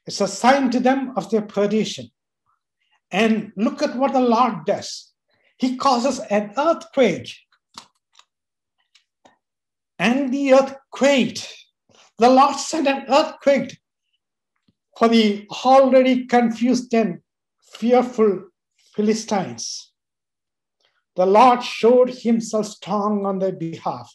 It's 0.06 0.20
a 0.20 0.28
sign 0.28 0.70
to 0.72 0.82
them 0.82 1.14
of 1.16 1.32
their 1.32 1.42
perdition. 1.42 2.10
And 3.12 3.54
look 3.56 3.82
at 3.82 3.96
what 3.96 4.12
the 4.12 4.20
Lord 4.20 4.66
does. 4.66 5.14
He 5.58 5.78
causes 5.78 6.20
an 6.20 6.52
earthquake. 6.58 7.34
And 9.98 10.34
the 10.34 10.56
earth 10.56 10.76
quaked 10.92 11.65
the 12.18 12.30
Lord 12.30 12.56
sent 12.56 12.88
an 12.88 13.06
earthquake 13.10 13.78
for 14.98 15.08
the 15.08 15.48
already 15.66 16.26
confused 16.26 16.94
and 16.94 17.20
fearful 17.74 18.50
Philistines. 18.96 19.92
The 21.16 21.26
Lord 21.26 21.64
showed 21.64 22.10
himself 22.10 22.68
strong 22.68 23.26
on 23.26 23.40
their 23.40 23.52
behalf. 23.52 24.14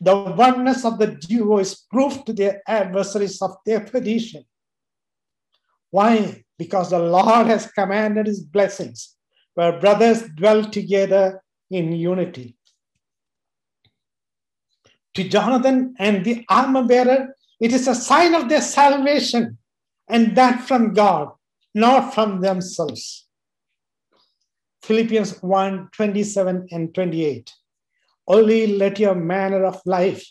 The 0.00 0.14
oneness 0.14 0.84
of 0.84 0.98
the 0.98 1.06
duo 1.06 1.58
is 1.58 1.86
proof 1.90 2.24
to 2.26 2.32
their 2.32 2.62
adversaries 2.66 3.40
of 3.40 3.56
their 3.64 3.80
perdition. 3.80 4.44
Why? 5.90 6.44
Because 6.58 6.90
the 6.90 6.98
Lord 6.98 7.46
has 7.46 7.70
commanded 7.72 8.26
his 8.26 8.42
blessings, 8.42 9.16
where 9.54 9.80
brothers 9.80 10.22
dwell 10.36 10.64
together 10.64 11.42
in 11.70 11.92
unity 11.92 12.55
to 15.16 15.24
Jonathan 15.24 15.94
and 15.98 16.24
the 16.24 16.44
armor 16.48 16.84
bearer, 16.84 17.34
it 17.58 17.72
is 17.72 17.88
a 17.88 17.94
sign 17.94 18.34
of 18.34 18.48
their 18.48 18.60
salvation, 18.60 19.58
and 20.08 20.36
that 20.36 20.60
from 20.60 20.92
God, 20.92 21.30
not 21.74 22.14
from 22.14 22.40
themselves. 22.40 23.26
Philippians 24.82 25.42
1 25.42 25.88
27 25.92 26.68
and 26.70 26.94
28. 26.94 27.52
Only 28.28 28.66
let 28.66 28.98
your 28.98 29.14
manner 29.14 29.64
of 29.64 29.80
life 29.86 30.24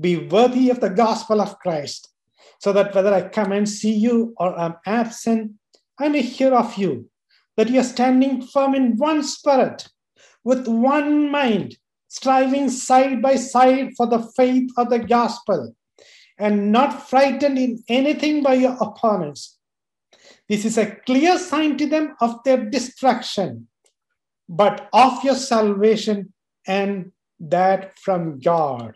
be 0.00 0.16
worthy 0.16 0.68
of 0.68 0.80
the 0.80 0.90
gospel 0.90 1.40
of 1.40 1.58
Christ, 1.58 2.12
so 2.60 2.72
that 2.74 2.94
whether 2.94 3.14
I 3.14 3.28
come 3.28 3.52
and 3.52 3.68
see 3.68 3.92
you 3.92 4.34
or 4.36 4.58
am 4.60 4.74
absent, 4.84 5.52
I 5.98 6.08
may 6.08 6.20
hear 6.20 6.52
of 6.54 6.76
you, 6.76 7.08
that 7.56 7.70
you 7.70 7.80
are 7.80 7.84
standing 7.84 8.42
firm 8.42 8.74
in 8.74 8.98
one 8.98 9.22
spirit, 9.22 9.88
with 10.44 10.68
one 10.68 11.30
mind 11.30 11.78
striving 12.16 12.70
side 12.70 13.20
by 13.20 13.36
side 13.36 13.90
for 13.96 14.06
the 14.06 14.22
faith 14.36 14.70
of 14.76 14.88
the 14.90 14.98
gospel, 14.98 15.76
and 16.38 16.72
not 16.72 17.08
frightened 17.08 17.58
in 17.58 17.82
anything 17.88 18.42
by 18.42 18.54
your 18.54 18.76
opponents. 18.80 19.58
This 20.48 20.64
is 20.64 20.78
a 20.78 20.96
clear 21.06 21.38
sign 21.38 21.76
to 21.78 21.86
them 21.86 22.14
of 22.20 22.42
their 22.44 22.64
destruction, 22.64 23.68
but 24.48 24.88
of 24.92 25.22
your 25.24 25.34
salvation 25.34 26.32
and 26.66 27.12
that 27.40 27.98
from 27.98 28.40
God. 28.40 28.94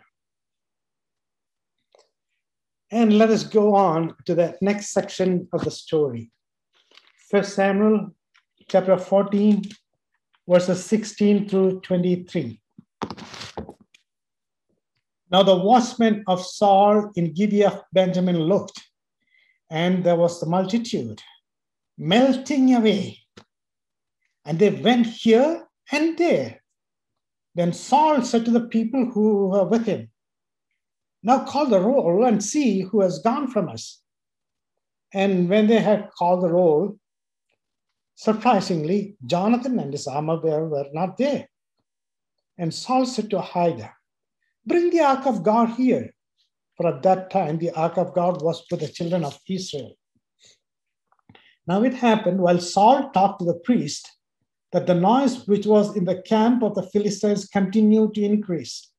And 2.90 3.18
let 3.18 3.30
us 3.30 3.44
go 3.44 3.74
on 3.74 4.16
to 4.26 4.34
the 4.34 4.56
next 4.60 4.92
section 4.92 5.48
of 5.52 5.64
the 5.64 5.70
story. 5.70 6.30
First 7.30 7.54
Samuel 7.54 8.14
chapter 8.68 8.96
14, 8.96 9.62
verses 10.48 10.84
16 10.84 11.48
through 11.48 11.80
23. 11.80 12.60
Now 15.30 15.44
the 15.44 15.56
watchmen 15.56 16.24
of 16.26 16.44
Saul 16.44 17.12
in 17.14 17.32
Gibeah 17.32 17.84
Benjamin 17.92 18.40
looked, 18.40 18.82
and 19.70 20.02
there 20.02 20.16
was 20.16 20.40
the 20.40 20.46
multitude 20.46 21.22
melting 21.96 22.74
away. 22.74 23.18
And 24.44 24.58
they 24.58 24.70
went 24.70 25.06
here 25.06 25.68
and 25.92 26.18
there. 26.18 26.62
Then 27.54 27.72
Saul 27.72 28.22
said 28.22 28.44
to 28.46 28.50
the 28.50 28.68
people 28.68 29.04
who 29.04 29.48
were 29.48 29.66
with 29.66 29.86
him, 29.86 30.10
Now 31.22 31.44
call 31.44 31.66
the 31.66 31.80
roll 31.80 32.24
and 32.24 32.42
see 32.42 32.80
who 32.80 33.02
has 33.02 33.18
gone 33.20 33.48
from 33.48 33.68
us. 33.68 34.00
And 35.12 35.48
when 35.48 35.66
they 35.66 35.80
had 35.80 36.10
called 36.16 36.42
the 36.42 36.52
roll, 36.52 36.98
surprisingly, 38.14 39.16
Jonathan 39.26 39.78
and 39.78 39.92
his 39.92 40.06
armor 40.06 40.40
bearer 40.40 40.68
were 40.68 40.86
not 40.92 41.18
there. 41.18 41.48
And 42.60 42.74
Saul 42.74 43.06
said 43.06 43.30
to 43.30 43.38
Ahijah, 43.38 43.94
Bring 44.66 44.90
the 44.90 45.00
ark 45.00 45.24
of 45.24 45.42
God 45.42 45.70
here. 45.70 46.14
For 46.76 46.86
at 46.88 47.02
that 47.04 47.30
time, 47.30 47.56
the 47.56 47.70
ark 47.70 47.96
of 47.96 48.12
God 48.12 48.42
was 48.42 48.62
with 48.70 48.80
the 48.80 48.88
children 48.88 49.24
of 49.24 49.38
Israel. 49.48 49.94
Now 51.66 51.82
it 51.84 51.94
happened 51.94 52.38
while 52.38 52.60
Saul 52.60 53.10
talked 53.12 53.38
to 53.38 53.46
the 53.46 53.60
priest 53.64 54.10
that 54.72 54.86
the 54.86 54.94
noise 54.94 55.48
which 55.48 55.64
was 55.64 55.96
in 55.96 56.04
the 56.04 56.20
camp 56.20 56.62
of 56.62 56.74
the 56.74 56.82
Philistines 56.82 57.46
continued 57.46 58.12
to 58.14 58.22
increase. 58.22 58.90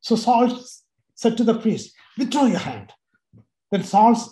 So 0.00 0.14
Saul 0.14 0.62
said 1.14 1.38
to 1.38 1.44
the 1.44 1.58
priest, 1.58 1.94
Withdraw 2.18 2.44
your 2.44 2.58
hand. 2.58 2.92
Then 3.70 3.84
Saul 3.84 4.22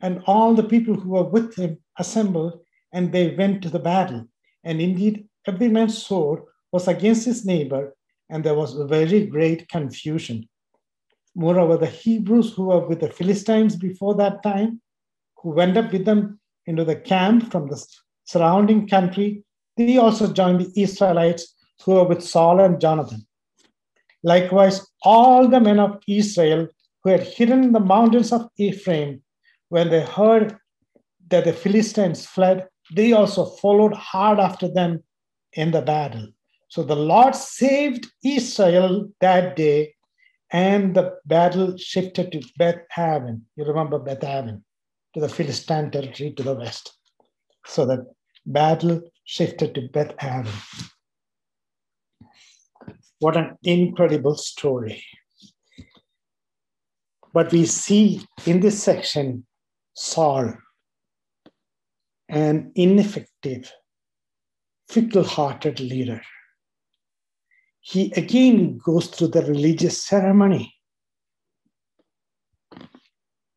and 0.00 0.22
all 0.26 0.54
the 0.54 0.62
people 0.62 0.94
who 0.94 1.10
were 1.10 1.24
with 1.24 1.56
him 1.56 1.78
assembled, 1.98 2.60
and 2.92 3.10
they 3.10 3.34
went 3.34 3.62
to 3.62 3.70
the 3.70 3.80
battle. 3.80 4.28
And 4.62 4.80
indeed, 4.80 5.28
every 5.48 5.68
man's 5.68 6.00
sword 6.00 6.42
was 6.70 6.86
against 6.86 7.24
his 7.24 7.44
neighbor, 7.44 7.94
and 8.30 8.44
there 8.44 8.54
was 8.54 8.74
very 8.74 9.26
great 9.26 9.68
confusion. 9.68 10.48
Moreover, 11.34 11.76
the 11.76 11.86
Hebrews 11.86 12.54
who 12.54 12.66
were 12.66 12.86
with 12.86 13.00
the 13.00 13.10
Philistines 13.10 13.76
before 13.76 14.14
that 14.16 14.42
time, 14.42 14.80
who 15.38 15.50
went 15.50 15.76
up 15.76 15.92
with 15.92 16.04
them 16.04 16.40
into 16.66 16.84
the 16.84 16.96
camp 16.96 17.50
from 17.50 17.68
the 17.68 17.84
surrounding 18.24 18.88
country, 18.88 19.44
they 19.76 19.98
also 19.98 20.32
joined 20.32 20.60
the 20.60 20.82
Israelites 20.82 21.54
who 21.84 21.92
were 21.94 22.04
with 22.04 22.22
Saul 22.22 22.60
and 22.60 22.80
Jonathan. 22.80 23.26
Likewise, 24.22 24.86
all 25.02 25.48
the 25.48 25.60
men 25.60 25.78
of 25.78 26.00
Israel 26.08 26.68
who 27.02 27.10
had 27.10 27.22
hidden 27.22 27.64
in 27.64 27.72
the 27.72 27.80
mountains 27.80 28.32
of 28.32 28.48
Ephraim, 28.56 29.22
when 29.68 29.90
they 29.90 30.02
heard 30.02 30.56
that 31.28 31.44
the 31.44 31.52
Philistines 31.52 32.24
fled, 32.24 32.66
they 32.94 33.12
also 33.12 33.44
followed 33.44 33.92
hard 33.92 34.38
after 34.38 34.68
them 34.68 35.02
in 35.52 35.70
the 35.70 35.82
battle. 35.82 36.28
So 36.74 36.82
the 36.82 36.96
Lord 36.96 37.36
saved 37.36 38.08
Israel 38.24 39.08
that 39.20 39.54
day, 39.54 39.94
and 40.50 40.92
the 40.92 41.18
battle 41.24 41.76
shifted 41.76 42.32
to 42.32 42.42
Beth 42.58 42.80
Aven. 42.96 43.46
You 43.54 43.64
remember 43.64 44.00
Beth 44.00 44.24
Aven, 44.24 44.64
to 45.14 45.20
the 45.20 45.28
Philistine 45.28 45.92
territory 45.92 46.32
to 46.32 46.42
the 46.42 46.56
west. 46.56 46.98
So 47.64 47.86
the 47.86 48.04
battle 48.44 49.02
shifted 49.22 49.76
to 49.76 49.82
Beth 49.82 50.16
Aven. 50.18 50.52
What 53.20 53.36
an 53.36 53.56
incredible 53.62 54.34
story. 54.34 55.00
But 57.32 57.52
we 57.52 57.66
see 57.66 58.26
in 58.46 58.58
this 58.58 58.82
section 58.82 59.46
Saul, 59.94 60.54
an 62.28 62.72
ineffective, 62.74 63.72
fickle 64.88 65.22
hearted 65.22 65.78
leader. 65.78 66.20
He 67.86 68.12
again 68.16 68.78
goes 68.78 69.08
through 69.08 69.28
the 69.28 69.42
religious 69.42 70.02
ceremony. 70.06 70.74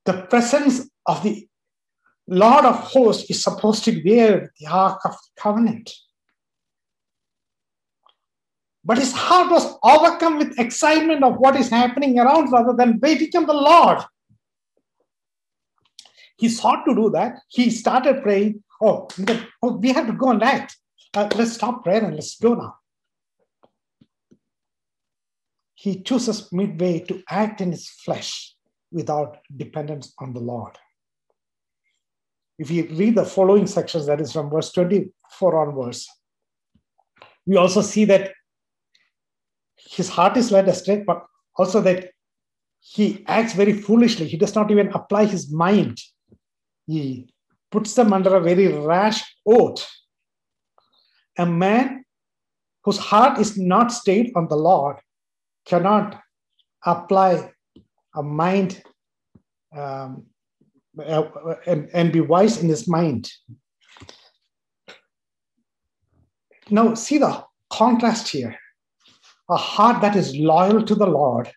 The 0.04 0.24
presence 0.24 0.90
of 1.06 1.24
the 1.24 1.48
Lord 2.28 2.66
of 2.66 2.76
hosts 2.76 3.30
is 3.30 3.42
supposed 3.42 3.86
to 3.86 4.04
bear 4.04 4.52
the 4.60 4.68
Ark 4.68 5.00
of 5.06 5.12
the 5.12 5.42
Covenant. 5.42 5.94
But 8.84 8.98
his 8.98 9.14
heart 9.14 9.50
was 9.50 9.78
overcome 9.82 10.40
with 10.40 10.60
excitement 10.60 11.24
of 11.24 11.38
what 11.38 11.56
is 11.56 11.70
happening 11.70 12.20
around 12.20 12.52
rather 12.52 12.74
than 12.74 13.00
waiting 13.02 13.30
on 13.38 13.46
the 13.46 13.54
Lord. 13.54 14.00
He 16.38 16.50
sought 16.50 16.84
to 16.84 16.94
do 16.94 17.10
that. 17.12 17.38
He 17.48 17.70
started 17.70 18.24
praying, 18.24 18.62
Oh, 18.82 19.08
we 19.62 19.94
have 19.94 20.08
to 20.08 20.14
go 20.14 20.32
and 20.32 20.44
act. 20.44 20.76
Uh, 21.14 21.30
let's 21.38 21.54
stop 21.54 21.86
prayer 21.86 22.04
and 22.04 22.16
let's 22.16 22.38
go 22.38 22.56
now. 22.56 22.77
He 25.80 26.02
chooses 26.02 26.52
midway 26.52 27.02
to 27.02 27.22
act 27.30 27.62
in 27.62 27.70
his 27.70 27.88
flesh 27.88 28.56
without 28.92 29.38
dependence 29.56 30.12
on 30.18 30.34
the 30.34 30.40
Lord. 30.40 30.76
If 32.58 32.72
you 32.72 32.88
read 32.94 33.14
the 33.14 33.24
following 33.24 33.68
sections, 33.68 34.08
that 34.08 34.20
is 34.20 34.34
from 34.34 34.50
verse 34.50 34.72
24 34.72 35.56
onwards, 35.56 36.08
we 37.46 37.58
also 37.58 37.84
see 37.84 38.06
that 38.06 38.32
his 39.78 40.10
heart 40.10 40.36
is 40.36 40.52
led 40.52 40.68
astray, 40.68 41.04
but 41.06 41.24
also 41.56 41.80
that 41.82 42.10
he 42.80 43.24
acts 43.28 43.54
very 43.54 43.74
foolishly. 43.74 44.28
He 44.28 44.38
does 44.38 44.56
not 44.56 44.72
even 44.72 44.88
apply 44.88 45.26
his 45.26 45.54
mind. 45.54 46.00
He 46.88 47.30
puts 47.72 47.94
them 47.94 48.14
under 48.14 48.36
a 48.36 48.42
very 48.42 48.68
rash 48.68 49.22
oath. 49.46 49.88
A 51.38 51.46
man 51.46 52.04
whose 52.84 52.98
heart 52.98 53.38
is 53.38 53.60
not 53.60 53.92
stayed 53.92 54.32
on 54.36 54.48
the 54.48 54.58
Lord 54.58 54.98
cannot 55.68 56.20
apply 56.86 57.51
a 58.15 58.24
mind 58.24 58.82
um, 59.76 60.26
uh, 60.99 61.24
and, 61.68 61.89
and 61.93 62.11
be 62.11 62.22
wise 62.22 62.61
in 62.63 62.70
his 62.70 62.88
mind. 62.88 63.30
Now, 66.70 66.95
see 66.95 67.18
the 67.18 67.43
contrast 67.70 68.30
here 68.30 68.57
a 69.49 69.55
heart 69.55 70.01
that 70.01 70.15
is 70.15 70.36
loyal 70.36 70.84
to 70.84 70.95
the 70.95 71.05
Lord 71.05 71.49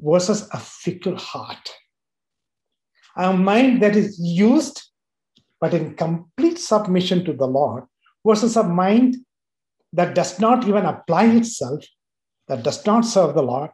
versus 0.00 0.48
a 0.52 0.58
fickle 0.58 1.16
heart. 1.16 1.70
A 3.16 3.32
mind 3.32 3.82
that 3.82 3.96
is 3.96 4.18
used 4.20 4.82
but 5.60 5.72
in 5.72 5.94
complete 5.94 6.58
submission 6.58 7.24
to 7.24 7.32
the 7.32 7.46
Lord 7.46 7.84
versus 8.26 8.56
a 8.56 8.62
mind 8.62 9.16
that 9.92 10.14
does 10.14 10.38
not 10.38 10.66
even 10.66 10.84
apply 10.84 11.26
itself, 11.26 11.84
that 12.48 12.62
does 12.62 12.84
not 12.86 13.04
serve 13.04 13.34
the 13.34 13.42
Lord, 13.42 13.70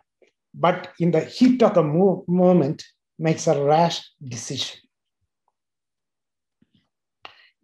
but 0.55 0.93
in 0.99 1.11
the 1.11 1.21
heat 1.21 1.63
of 1.63 1.75
the 1.75 1.83
moment 1.83 2.85
makes 3.19 3.47
a 3.47 3.63
rash 3.63 4.03
decision 4.23 4.81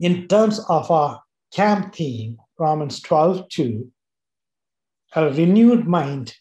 in 0.00 0.28
terms 0.28 0.60
of 0.68 0.90
our 0.90 1.22
camp 1.52 1.94
theme, 1.94 2.38
Romans 2.58 3.00
12 3.00 3.48
2, 3.48 3.90
a 5.16 5.30
renewed 5.30 5.86
mind 5.86 6.34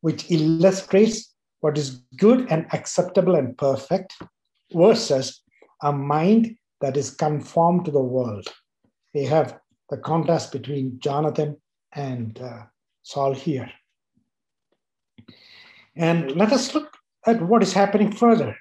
which 0.00 0.30
illustrates 0.30 1.34
what 1.60 1.76
is 1.76 2.02
good 2.16 2.46
and 2.50 2.66
acceptable 2.72 3.34
and 3.34 3.56
perfect 3.58 4.14
versus 4.72 5.42
a 5.82 5.92
mind 5.92 6.56
that 6.80 6.96
is 6.96 7.10
conformed 7.10 7.84
to 7.84 7.90
the 7.90 8.00
world. 8.00 8.46
We 9.14 9.24
have 9.24 9.58
the 9.90 9.96
contrast 9.96 10.52
between 10.52 11.00
Jonathan 11.00 11.56
and 11.92 12.38
uh, 12.40 12.64
Saul 13.08 13.34
here. 13.34 13.70
And 15.96 16.32
let 16.36 16.52
us 16.52 16.74
look 16.74 16.96
at 17.26 17.42
what 17.42 17.62
is 17.62 17.72
happening 17.72 18.12
further 18.12 18.54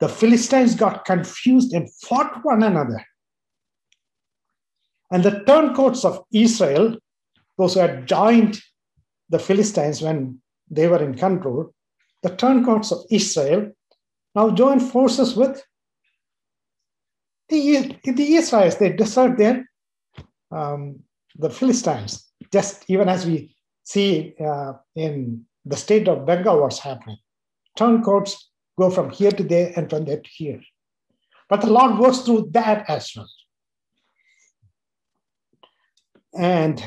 the 0.00 0.08
Philistines 0.08 0.74
got 0.74 1.04
confused 1.04 1.72
and 1.72 1.92
fought 1.92 2.44
one 2.44 2.62
another. 2.62 3.04
And 5.10 5.24
the 5.24 5.42
turncoats 5.44 6.04
of 6.04 6.24
Israel, 6.32 6.96
those 7.56 7.74
who 7.74 7.80
had 7.80 8.06
joined 8.06 8.60
the 9.28 9.38
Philistines 9.38 10.00
when 10.02 10.40
they 10.70 10.86
were 10.86 11.02
in 11.02 11.14
control, 11.14 11.74
the 12.22 12.36
turncoats 12.36 12.92
of 12.92 13.04
Israel 13.10 13.72
now 14.34 14.50
joined 14.50 14.82
forces 14.82 15.34
with 15.34 15.62
the, 17.48 17.96
the 18.04 18.34
Israelites. 18.34 18.76
They 18.76 18.92
desert 18.92 19.36
their 19.38 19.68
um, 20.50 21.00
the 21.36 21.50
Philistines, 21.50 22.27
just 22.52 22.84
even 22.88 23.08
as 23.08 23.26
we 23.26 23.54
see 23.84 24.34
uh, 24.38 24.74
in 24.94 25.44
the 25.64 25.76
state 25.76 26.08
of 26.08 26.26
Bengal 26.26 26.60
what's 26.60 26.78
happening. 26.78 27.18
Turncoats 27.76 28.50
go 28.78 28.90
from 28.90 29.10
here 29.10 29.32
to 29.32 29.42
there 29.42 29.72
and 29.76 29.88
from 29.88 30.04
there 30.04 30.20
to 30.20 30.30
here. 30.30 30.60
But 31.48 31.62
the 31.62 31.72
Lord 31.72 31.98
works 31.98 32.18
through 32.20 32.50
that 32.52 32.88
as 32.88 33.10
well. 33.16 33.28
And 36.34 36.82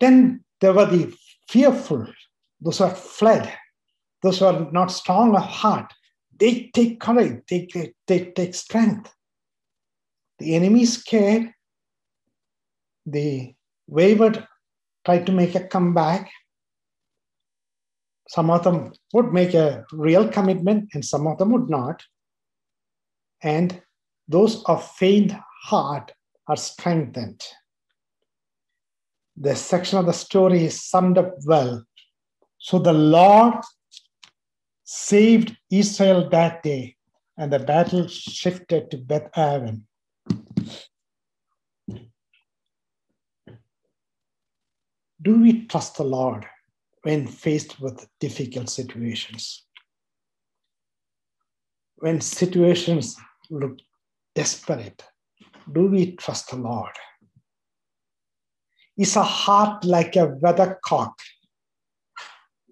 then 0.00 0.44
there 0.60 0.72
were 0.72 0.86
the 0.86 1.14
fearful, 1.48 2.06
those 2.60 2.78
who 2.78 2.84
have 2.84 2.98
fled, 2.98 3.52
those 4.22 4.38
who 4.38 4.46
are 4.46 4.70
not 4.72 4.90
strong 4.90 5.34
of 5.36 5.42
heart. 5.42 5.92
They 6.38 6.70
take 6.74 7.00
courage, 7.00 7.42
they, 7.48 7.68
they, 7.72 7.92
they 8.06 8.30
take 8.30 8.54
strength. 8.54 9.12
The 10.38 10.54
enemy 10.54 10.82
is 10.82 10.94
scared. 10.94 11.52
The 13.10 13.54
wavered 13.86 14.46
tried 15.04 15.24
to 15.26 15.32
make 15.32 15.54
a 15.54 15.66
comeback, 15.66 16.30
some 18.28 18.50
of 18.50 18.64
them 18.64 18.92
would 19.14 19.32
make 19.32 19.54
a 19.54 19.86
real 19.92 20.28
commitment 20.28 20.90
and 20.92 21.04
some 21.04 21.26
of 21.26 21.38
them 21.38 21.50
would 21.52 21.70
not. 21.70 22.04
And 23.42 23.80
those 24.28 24.62
of 24.64 24.86
faint 24.96 25.32
heart 25.64 26.12
are 26.46 26.56
strengthened. 26.56 27.42
the 29.40 29.54
section 29.54 29.98
of 29.98 30.06
the 30.06 30.12
story 30.12 30.64
is 30.64 30.82
summed 30.82 31.16
up 31.16 31.34
well. 31.46 31.84
So 32.58 32.78
the 32.78 32.92
Lord 32.92 33.54
saved 34.84 35.56
Israel 35.70 36.28
that 36.30 36.62
day, 36.62 36.96
and 37.36 37.52
the 37.52 37.60
battle 37.60 38.08
shifted 38.08 38.90
to 38.90 38.98
Beth 38.98 39.30
Aven. 39.36 39.87
Do 45.20 45.40
we 45.40 45.66
trust 45.66 45.96
the 45.96 46.04
Lord 46.04 46.46
when 47.02 47.26
faced 47.26 47.80
with 47.80 48.06
difficult 48.20 48.70
situations? 48.70 49.64
When 51.96 52.20
situations 52.20 53.16
look 53.50 53.78
desperate, 54.34 55.02
do 55.72 55.86
we 55.86 56.14
trust 56.16 56.50
the 56.50 56.56
Lord? 56.56 56.92
Is 58.96 59.16
a 59.16 59.22
heart 59.22 59.84
like 59.84 60.14
a 60.14 60.28
weathercock, 60.40 61.14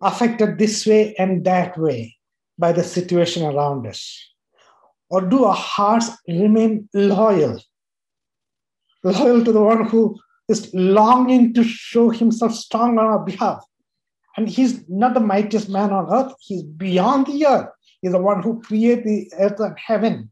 affected 0.00 0.58
this 0.58 0.86
way 0.86 1.14
and 1.18 1.44
that 1.44 1.76
way 1.76 2.16
by 2.58 2.72
the 2.72 2.84
situation 2.84 3.44
around 3.44 3.86
us? 3.86 4.24
Or 5.08 5.20
do 5.20 5.44
our 5.44 5.54
hearts 5.54 6.10
remain 6.28 6.88
loyal? 6.94 7.60
Loyal 9.02 9.44
to 9.44 9.52
the 9.52 9.60
one 9.60 9.88
who 9.88 10.18
is 10.48 10.72
longing 10.74 11.52
to 11.54 11.64
show 11.64 12.10
himself 12.10 12.54
strong 12.54 12.98
on 12.98 13.04
our 13.04 13.24
behalf. 13.24 13.64
And 14.36 14.48
he's 14.48 14.88
not 14.88 15.14
the 15.14 15.20
mightiest 15.20 15.68
man 15.68 15.92
on 15.92 16.12
earth, 16.12 16.34
he's 16.40 16.62
beyond 16.62 17.26
the 17.26 17.46
earth. 17.46 17.68
He's 18.02 18.12
the 18.12 18.20
one 18.20 18.42
who 18.42 18.60
created 18.60 19.04
the 19.04 19.32
earth 19.38 19.58
and 19.58 19.78
heaven. 19.78 20.30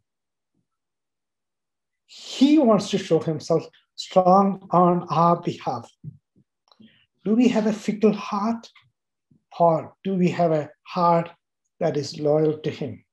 He 2.06 2.58
wants 2.58 2.90
to 2.90 2.98
show 2.98 3.18
himself 3.18 3.64
strong 3.96 4.68
on 4.70 5.06
our 5.10 5.40
behalf. 5.40 5.90
Do 7.24 7.34
we 7.34 7.48
have 7.48 7.66
a 7.66 7.72
fickle 7.72 8.12
heart? 8.12 8.70
Or 9.58 9.94
do 10.04 10.14
we 10.14 10.28
have 10.30 10.52
a 10.52 10.70
heart 10.82 11.30
that 11.80 11.96
is 11.96 12.18
loyal 12.18 12.58
to 12.58 12.70
him? 12.70 13.04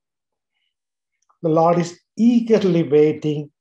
The 1.41 1.49
Lord 1.49 1.79
is 1.79 1.99
eagerly 2.17 2.83
waiting 2.83 3.51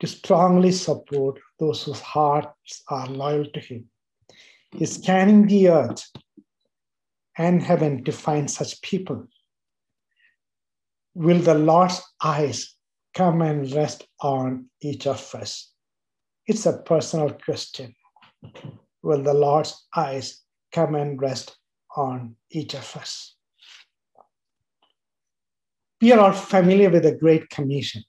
to 0.00 0.06
strongly 0.06 0.72
support 0.72 1.38
those 1.60 1.84
whose 1.84 2.00
hearts 2.00 2.82
are 2.88 3.06
loyal 3.06 3.44
to 3.44 3.60
Him. 3.60 3.84
He's 4.72 4.94
scanning 4.94 5.46
the 5.46 5.68
earth 5.68 6.10
and 7.36 7.62
heaven 7.62 8.02
to 8.04 8.12
find 8.12 8.50
such 8.50 8.80
people. 8.82 9.26
Will 11.14 11.38
the 11.38 11.54
Lord's 11.54 12.02
eyes 12.22 12.74
come 13.14 13.42
and 13.42 13.70
rest 13.72 14.06
on 14.20 14.66
each 14.80 15.06
of 15.06 15.34
us? 15.34 15.72
It's 16.46 16.66
a 16.66 16.78
personal 16.78 17.30
question. 17.30 17.94
Will 19.02 19.22
the 19.22 19.34
Lord's 19.34 19.86
eyes 19.94 20.42
come 20.72 20.94
and 20.94 21.20
rest 21.20 21.56
on 21.96 22.36
each 22.50 22.74
of 22.74 22.96
us? 22.96 23.36
We 26.00 26.12
are 26.12 26.20
all 26.20 26.32
familiar 26.32 26.88
with 26.88 27.02
the 27.02 27.16
Great 27.16 27.50
Commission. 27.50 28.02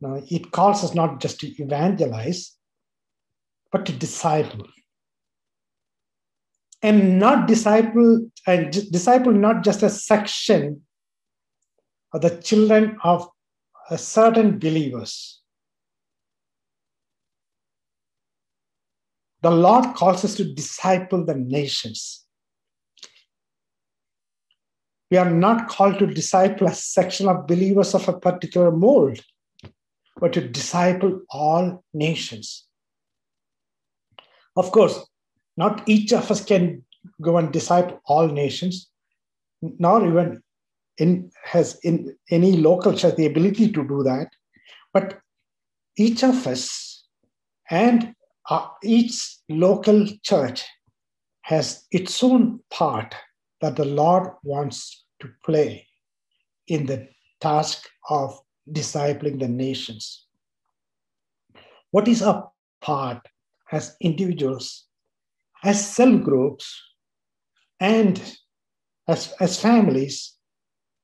Now, 0.00 0.22
it 0.30 0.50
calls 0.50 0.82
us 0.82 0.94
not 0.94 1.20
just 1.20 1.40
to 1.40 1.62
evangelize, 1.62 2.56
but 3.70 3.84
to 3.86 3.92
disciple. 3.92 4.66
And 6.82 7.18
not 7.18 7.46
disciple, 7.46 8.30
and 8.46 8.72
disciple 8.90 9.32
not 9.32 9.62
just 9.62 9.82
a 9.82 9.90
section 9.90 10.82
of 12.12 12.22
the 12.22 12.40
children 12.40 12.96
of 13.04 13.28
a 13.90 13.98
certain 13.98 14.58
believers. 14.58 15.42
The 19.42 19.50
Lord 19.50 19.94
calls 19.94 20.24
us 20.24 20.36
to 20.36 20.54
disciple 20.54 21.24
the 21.24 21.34
nations. 21.34 22.24
We 25.10 25.16
are 25.16 25.30
not 25.30 25.68
called 25.68 25.98
to 25.98 26.06
disciple 26.06 26.68
a 26.68 26.74
section 26.74 27.28
of 27.28 27.46
believers 27.46 27.94
of 27.94 28.08
a 28.08 28.18
particular 28.18 28.70
mold 28.70 29.20
but 30.20 30.32
to 30.34 30.46
disciple 30.46 31.22
all 31.30 31.84
nations. 31.94 32.66
Of 34.56 34.70
course, 34.70 35.00
not 35.56 35.88
each 35.88 36.12
of 36.12 36.30
us 36.30 36.44
can 36.44 36.84
go 37.20 37.38
and 37.38 37.52
disciple 37.52 38.00
all 38.04 38.28
nations, 38.28 38.88
nor 39.62 40.06
even 40.06 40.42
in, 40.98 41.30
has 41.44 41.78
in 41.82 42.16
any 42.30 42.52
local 42.52 42.94
church 42.94 43.16
the 43.16 43.26
ability 43.26 43.72
to 43.72 43.88
do 43.88 44.02
that. 44.02 44.28
But 44.92 45.18
each 45.96 46.22
of 46.22 46.46
us 46.46 47.04
and 47.70 48.14
uh, 48.48 48.68
each 48.82 49.36
local 49.48 50.06
church 50.22 50.64
has 51.42 51.86
its 51.90 52.22
own 52.22 52.60
part 52.70 53.14
that 53.60 53.76
the 53.76 53.84
Lord 53.84 54.30
wants 54.42 55.04
to 55.20 55.28
play 55.44 55.86
in 56.66 56.86
the 56.86 57.08
task 57.40 57.88
of 58.08 58.38
discipling 58.72 59.38
the 59.38 59.48
nations. 59.48 60.26
What 61.90 62.08
is 62.08 62.22
our 62.22 62.50
part 62.80 63.26
as 63.72 63.96
individuals, 64.00 64.84
as 65.62 65.86
cell 65.86 66.16
groups, 66.18 66.80
and 67.78 68.20
as, 69.08 69.32
as 69.40 69.60
families, 69.60 70.34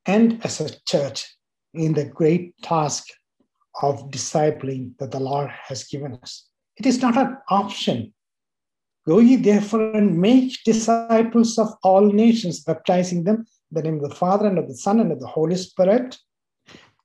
and 0.04 0.44
as 0.44 0.60
a 0.60 0.70
church 0.86 1.26
in 1.74 1.94
the 1.94 2.04
great 2.04 2.56
task 2.62 3.04
of 3.82 4.10
discipling 4.10 4.96
that 4.98 5.10
the 5.10 5.20
Lord 5.20 5.50
has 5.50 5.84
given 5.84 6.18
us? 6.22 6.48
It 6.76 6.86
is 6.86 7.00
not 7.00 7.16
an 7.16 7.36
option. 7.48 8.12
Go 9.06 9.18
ye 9.20 9.36
therefore 9.36 9.92
and 9.92 10.18
make 10.18 10.62
disciples 10.64 11.58
of 11.58 11.68
all 11.82 12.12
nations, 12.12 12.60
baptizing 12.60 13.24
them 13.24 13.36
in 13.36 13.44
the 13.72 13.82
name 13.82 14.02
of 14.02 14.10
the 14.10 14.16
Father 14.16 14.46
and 14.46 14.58
of 14.58 14.68
the 14.68 14.76
Son 14.76 15.00
and 15.00 15.12
of 15.12 15.20
the 15.20 15.26
Holy 15.26 15.56
Spirit, 15.56 16.18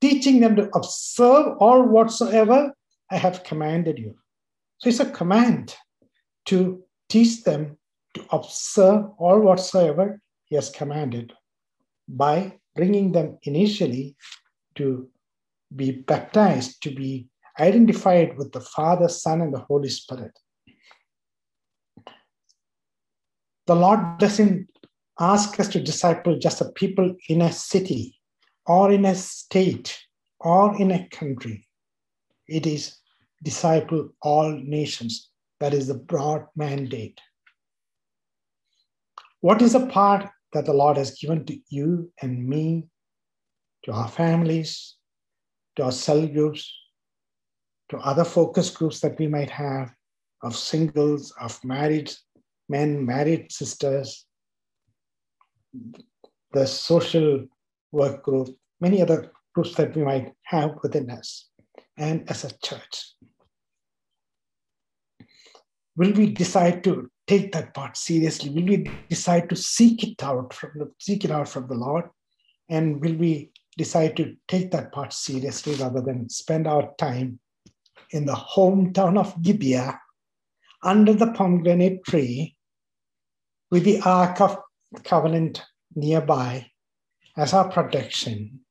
teaching 0.02 0.39
them 0.39 0.56
to 0.56 0.70
observe 0.76 1.58
all 1.60 1.84
whatsoever 1.84 2.74
I 3.10 3.18
have 3.18 3.43
commanded 3.43 3.99
you. 3.99 4.16
So 4.80 4.89
it's 4.89 4.99
a 4.99 5.10
command 5.10 5.76
to 6.47 6.84
teach 7.08 7.43
them 7.43 7.78
to 8.16 8.26
observe 8.32 9.06
all 9.18 9.39
whatsoever 9.39 10.20
he 10.45 10.56
has 10.56 10.70
commanded 10.70 11.34
by 12.08 12.58
bringing 12.76 13.12
them 13.12 13.38
initially 13.43 14.16
to 14.76 15.10
be 15.74 15.91
baptized, 15.91 16.82
to 16.84 16.93
be 16.93 17.28
identified 17.60 18.38
with 18.38 18.52
the 18.52 18.62
Father, 18.62 19.08
Son, 19.08 19.41
and 19.41 19.54
the 19.54 19.60
Holy 19.60 19.89
Spirit. 19.89 20.32
The 23.68 23.76
Lord 23.76 24.18
doesn't 24.18 24.68
ask 25.20 25.60
us 25.60 25.68
to 25.70 25.80
disciple 25.80 26.39
just 26.39 26.60
the 26.60 26.72
people 26.72 27.16
in 27.30 27.41
a 27.41 27.52
city 27.52 28.20
or 28.72 28.89
in 28.91 29.03
a 29.03 29.13
state 29.13 29.89
or 30.39 30.80
in 30.82 30.91
a 30.91 31.07
country. 31.09 31.67
It 32.47 32.65
is 32.65 32.97
disciple 33.43 34.09
all 34.22 34.51
nations. 34.51 35.30
That 35.59 35.74
is 35.74 35.88
the 35.88 35.99
broad 36.11 36.45
mandate. 36.55 37.19
What 39.41 39.61
is 39.61 39.74
the 39.74 39.88
part 39.88 40.30
that 40.53 40.65
the 40.65 40.74
Lord 40.74 40.95
has 40.97 41.11
given 41.19 41.45
to 41.47 41.57
you 41.69 42.11
and 42.22 42.47
me, 42.47 42.88
to 43.84 43.91
our 43.91 44.07
families, 44.07 44.95
to 45.76 45.84
our 45.84 45.91
cell 45.91 46.26
groups, 46.26 46.72
to 47.89 47.97
other 47.97 48.24
focus 48.24 48.69
groups 48.69 49.01
that 49.01 49.19
we 49.19 49.28
might 49.28 49.49
have 49.49 49.91
of 50.43 50.55
singles, 50.55 51.34
of 51.41 51.59
married 51.63 52.09
men, 52.69 53.05
married 53.05 53.51
sisters, 53.51 54.26
the 56.53 56.65
social 56.65 57.45
work 57.91 58.24
group, 58.24 58.49
many 58.82 59.02
other 59.02 59.32
groups 59.54 59.76
that 59.76 59.96
we 59.96 60.04
might 60.04 60.34
have 60.44 60.72
within 60.84 61.10
us 61.10 61.48
and 61.98 62.30
as 62.30 62.44
a 62.44 62.52
church. 62.64 63.14
Will 65.96 66.12
we 66.14 66.32
decide 66.32 66.84
to 66.86 67.10
take 67.28 67.52
that 67.52 67.74
part 67.74 67.96
seriously? 67.96 68.50
Will 68.50 68.66
we 68.66 68.90
decide 69.10 69.50
to 69.50 69.56
seek 69.56 70.04
it 70.04 70.24
out 70.24 70.54
from 70.54 70.72
the, 70.76 70.92
seek 71.00 71.24
it 71.24 71.32
out 71.32 71.48
from 71.48 71.68
the 71.68 71.76
Lord? 71.76 72.06
And 72.70 73.02
will 73.02 73.16
we 73.16 73.52
decide 73.78 74.18
to 74.18 74.36
take 74.48 74.72
that 74.72 74.92
part 74.92 75.14
seriously 75.14 75.76
rather 75.76 76.02
than 76.02 76.30
spend 76.30 76.68
our 76.68 76.94
time 76.98 77.40
in 78.12 78.26
the 78.26 78.34
hometown 78.34 79.18
of 79.18 79.42
Gibeah 79.42 80.00
under 80.84 81.14
the 81.14 81.32
pomegranate 81.32 82.04
tree 82.04 82.56
with 83.70 83.84
the 83.84 84.02
Ark 84.02 84.42
of 84.42 84.58
Covenant 85.04 85.64
nearby 85.96 86.72
as 87.38 87.54
our 87.54 87.70
protection, 87.70 88.62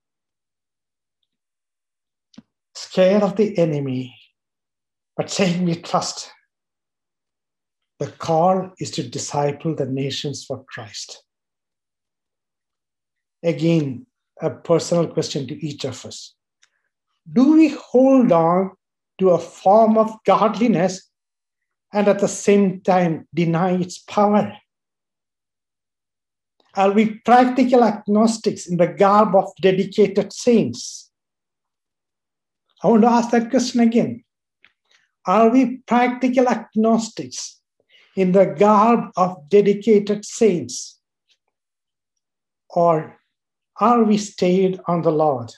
scared 2.75 3.23
of 3.23 3.37
the 3.37 3.57
enemy, 3.59 4.17
but 5.17 5.31
saying 5.31 5.65
we 5.65 5.75
trust. 5.77 6.31
The 7.99 8.09
call 8.09 8.71
is 8.79 8.91
to 8.93 9.03
disciple 9.03 9.75
the 9.75 9.87
nations 9.87 10.45
for 10.45 10.65
Christ. 10.65 11.23
Again, 13.43 14.07
a 14.41 14.51
personal 14.51 15.07
question 15.09 15.47
to 15.49 15.67
each 15.67 15.85
of 15.85 16.05
us. 16.07 16.35
Do 17.31 17.53
we 17.53 17.69
hold 17.69 18.33
on 18.33 18.73
to 19.19 19.31
a 19.31 19.39
form 19.39 19.99
of 19.99 20.17
godliness 20.25 21.11
and 21.93 22.09
at 22.09 22.21
the 22.21 22.29
same 22.29 22.81
time 22.81 23.29
deny 23.35 23.73
its 23.73 23.99
power? 23.99 24.57
Are 26.75 26.93
we 26.93 27.19
practical 27.25 27.85
agnostics 27.85 28.67
in 28.67 28.77
the 28.77 28.87
garb 28.87 29.35
of 29.35 29.53
dedicated 29.61 30.33
saints? 30.33 31.10
I 32.83 32.89
want 32.89 33.03
to 33.03 33.09
ask 33.09 33.31
that 33.31 33.51
question 33.51 33.81
again. 33.81 34.25
Are 35.27 35.51
we 35.51 35.79
practical 35.87 36.49
agnostics 36.49 37.61
in 38.17 38.33
the 38.33 38.47
garb 38.47 39.11
of 39.17 39.49
dedicated 39.49 40.25
saints? 40.25 40.99
Or 42.71 43.19
are 43.79 44.05
we 44.05 44.17
stayed 44.17 44.81
on 44.87 45.03
the 45.03 45.13
Lord? 45.13 45.51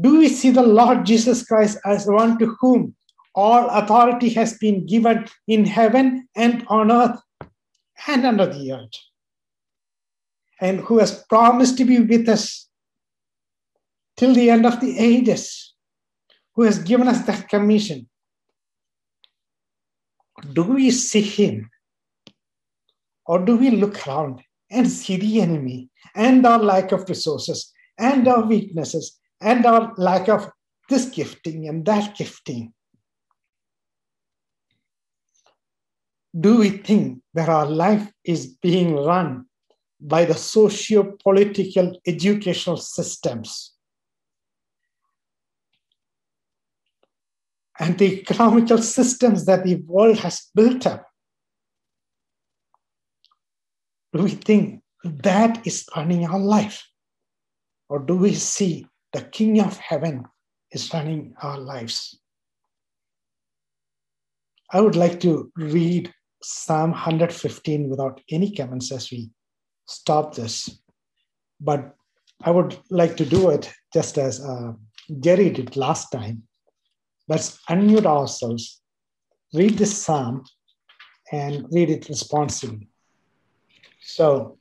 Do 0.00 0.18
we 0.18 0.28
see 0.28 0.50
the 0.50 0.62
Lord 0.62 1.04
Jesus 1.04 1.46
Christ 1.46 1.78
as 1.84 2.06
one 2.06 2.38
to 2.38 2.56
whom 2.60 2.94
all 3.34 3.68
authority 3.68 4.30
has 4.30 4.56
been 4.58 4.86
given 4.86 5.26
in 5.46 5.64
heaven 5.64 6.28
and 6.34 6.64
on 6.68 6.90
earth 6.90 7.20
and 8.06 8.24
under 8.26 8.46
the 8.46 8.72
earth? 8.72 8.98
And 10.60 10.80
who 10.80 10.98
has 10.98 11.24
promised 11.28 11.76
to 11.78 11.84
be 11.84 12.00
with 12.00 12.28
us 12.28 12.68
till 14.16 14.34
the 14.34 14.50
end 14.50 14.66
of 14.66 14.80
the 14.80 14.98
ages, 14.98 15.74
who 16.54 16.62
has 16.62 16.78
given 16.78 17.08
us 17.08 17.24
that 17.26 17.48
commission. 17.48 18.08
Do 20.52 20.62
we 20.62 20.90
see 20.90 21.22
him? 21.22 21.70
Or 23.26 23.44
do 23.44 23.56
we 23.56 23.70
look 23.70 24.06
around 24.06 24.42
and 24.70 24.90
see 24.90 25.16
the 25.16 25.40
enemy 25.40 25.88
and 26.14 26.44
our 26.46 26.58
lack 26.58 26.92
of 26.92 27.08
resources 27.08 27.72
and 27.98 28.28
our 28.28 28.44
weaknesses 28.44 29.18
and 29.40 29.64
our 29.64 29.94
lack 29.96 30.28
of 30.28 30.50
this 30.88 31.06
gifting 31.06 31.68
and 31.68 31.84
that 31.86 32.16
gifting? 32.16 32.72
Do 36.38 36.58
we 36.58 36.70
think 36.70 37.22
that 37.34 37.48
our 37.48 37.66
life 37.66 38.10
is 38.24 38.46
being 38.46 38.96
run 38.96 39.46
by 40.00 40.24
the 40.24 40.34
socio 40.34 41.16
political 41.22 41.98
educational 42.06 42.76
systems? 42.76 43.73
And 47.78 47.98
the 47.98 48.20
economical 48.20 48.78
systems 48.78 49.46
that 49.46 49.64
the 49.64 49.76
world 49.86 50.18
has 50.18 50.48
built 50.54 50.86
up, 50.86 51.06
do 54.14 54.22
we 54.22 54.30
think 54.30 54.82
that 55.04 55.66
is 55.66 55.86
running 55.96 56.24
our 56.26 56.38
life? 56.38 56.86
Or 57.88 57.98
do 57.98 58.16
we 58.16 58.34
see 58.34 58.86
the 59.12 59.22
King 59.22 59.60
of 59.60 59.76
Heaven 59.76 60.24
is 60.70 60.92
running 60.94 61.34
our 61.42 61.58
lives? 61.58 62.18
I 64.72 64.80
would 64.80 64.96
like 64.96 65.20
to 65.20 65.52
read 65.56 66.12
Psalm 66.42 66.90
115 66.92 67.88
without 67.88 68.20
any 68.30 68.54
comments 68.54 68.92
as 68.92 69.10
we 69.10 69.30
stop 69.86 70.34
this. 70.34 70.80
But 71.60 71.94
I 72.42 72.50
would 72.50 72.78
like 72.90 73.16
to 73.16 73.24
do 73.24 73.50
it 73.50 73.72
just 73.92 74.18
as 74.18 74.44
uh, 74.44 74.72
Jerry 75.20 75.50
did 75.50 75.76
last 75.76 76.10
time 76.10 76.44
Let's 77.26 77.58
unmute 77.70 78.06
ourselves, 78.06 78.82
read 79.52 79.78
this 79.78 79.96
psalm, 79.96 80.44
and 81.32 81.66
read 81.70 81.90
it 81.90 82.08
responsibly. 82.08 82.88
So, 84.02 84.58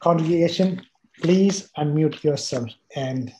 congregation, 0.00 0.82
please 1.22 1.70
unmute 1.78 2.24
yourself 2.24 2.68
and 2.94 3.32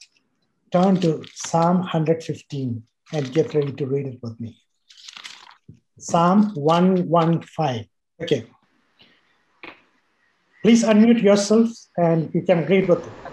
turn 0.70 1.00
to 1.00 1.24
Psalm 1.34 1.78
115 1.78 2.82
and 3.12 3.32
get 3.32 3.54
ready 3.54 3.72
to 3.72 3.86
read 3.86 4.06
it 4.06 4.18
with 4.22 4.38
me. 4.40 4.56
Psalm 5.98 6.52
115. 6.54 7.88
Okay. 8.22 8.46
Please 10.62 10.84
unmute 10.84 11.22
yourselves 11.22 11.90
and 11.96 12.30
you 12.34 12.42
can 12.42 12.66
read 12.66 12.88
with 12.88 13.06
it. 13.06 13.25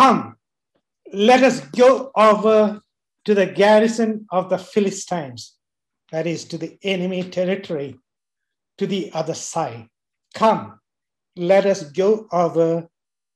Come, 0.00 0.36
let 1.12 1.42
us 1.42 1.60
go 1.60 2.10
over 2.16 2.80
to 3.26 3.34
the 3.34 3.44
garrison 3.44 4.26
of 4.30 4.48
the 4.48 4.56
Philistines, 4.56 5.58
that 6.10 6.26
is, 6.26 6.46
to 6.46 6.56
the 6.56 6.78
enemy 6.82 7.22
territory, 7.24 7.98
to 8.78 8.86
the 8.86 9.10
other 9.12 9.34
side. 9.34 9.88
Come, 10.32 10.80
let 11.36 11.66
us 11.66 11.82
go 11.82 12.26
over 12.32 12.88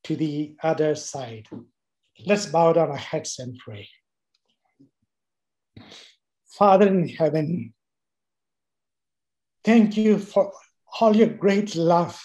to 0.04 0.16
the 0.16 0.56
other 0.62 0.94
side. 0.94 1.48
Let's 2.24 2.46
bow 2.46 2.72
down 2.72 2.88
our 2.88 2.96
heads 2.96 3.38
and 3.38 3.58
pray. 3.58 3.86
Father 6.46 6.88
in 6.88 7.08
heaven, 7.08 7.74
thank 9.62 9.98
you 9.98 10.18
for 10.18 10.50
all 10.98 11.14
your 11.14 11.28
great 11.28 11.76
love. 11.76 12.18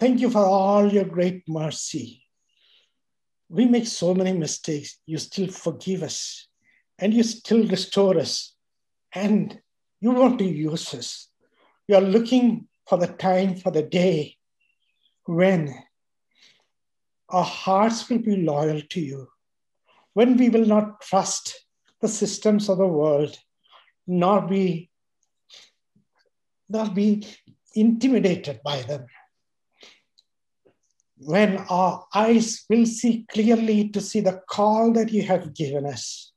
Thank 0.00 0.18
you 0.18 0.28
for 0.28 0.44
all 0.44 0.92
your 0.92 1.04
great 1.04 1.44
mercy 1.46 2.21
we 3.52 3.66
make 3.66 3.86
so 3.86 4.14
many 4.14 4.32
mistakes. 4.32 4.98
You 5.04 5.18
still 5.18 5.48
forgive 5.48 6.02
us 6.02 6.48
and 6.98 7.12
you 7.12 7.22
still 7.22 7.68
restore 7.68 8.18
us 8.18 8.54
and 9.14 9.60
you 10.00 10.12
want 10.12 10.38
to 10.38 10.44
use 10.44 10.94
us. 10.94 11.28
You 11.86 11.96
are 11.96 12.00
looking 12.00 12.66
for 12.88 12.96
the 12.96 13.08
time, 13.08 13.56
for 13.56 13.70
the 13.70 13.82
day 13.82 14.38
when 15.26 15.74
our 17.28 17.44
hearts 17.44 18.08
will 18.08 18.20
be 18.20 18.36
loyal 18.36 18.80
to 18.80 19.00
you, 19.00 19.28
when 20.14 20.38
we 20.38 20.48
will 20.48 20.64
not 20.64 21.02
trust 21.02 21.66
the 22.00 22.08
systems 22.08 22.70
of 22.70 22.78
the 22.78 22.86
world, 22.86 23.36
nor 24.06 24.40
be, 24.40 24.90
nor 26.70 26.88
be 26.88 27.26
intimidated 27.74 28.60
by 28.64 28.80
them 28.82 29.04
when 31.24 31.58
our 31.68 32.06
eyes 32.14 32.64
will 32.68 32.86
see 32.86 33.26
clearly 33.32 33.88
to 33.90 34.00
see 34.00 34.20
the 34.20 34.40
call 34.48 34.92
that 34.92 35.12
you 35.12 35.22
have 35.22 35.54
given 35.54 35.86
us. 35.86 36.32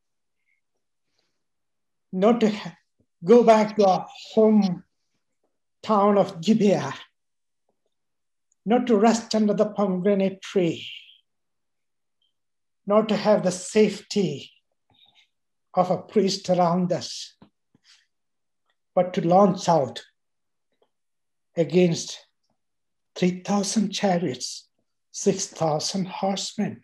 not 2.15 2.39
to 2.39 2.49
go 3.25 3.43
back 3.43 3.75
to 3.75 3.85
our 3.85 4.07
home 4.33 4.83
town 5.83 6.17
of 6.17 6.39
Gibeah, 6.39 6.93
not 8.65 8.87
to 8.87 8.95
rest 8.95 9.35
under 9.35 9.53
the 9.53 9.65
pomegranate 9.65 10.41
tree, 10.41 10.87
not 12.87 13.09
to 13.09 13.17
have 13.17 13.43
the 13.43 13.51
safety 13.51 14.51
of 15.73 15.91
a 15.91 15.97
priest 15.97 16.49
around 16.49 16.93
us, 16.93 17.35
but 18.95 19.13
to 19.13 19.27
launch 19.27 19.67
out 19.67 20.01
against 21.57 22.25
3,000 23.15 23.91
chariots, 23.91 24.69
6,000 25.17 26.07
horsemen, 26.07 26.83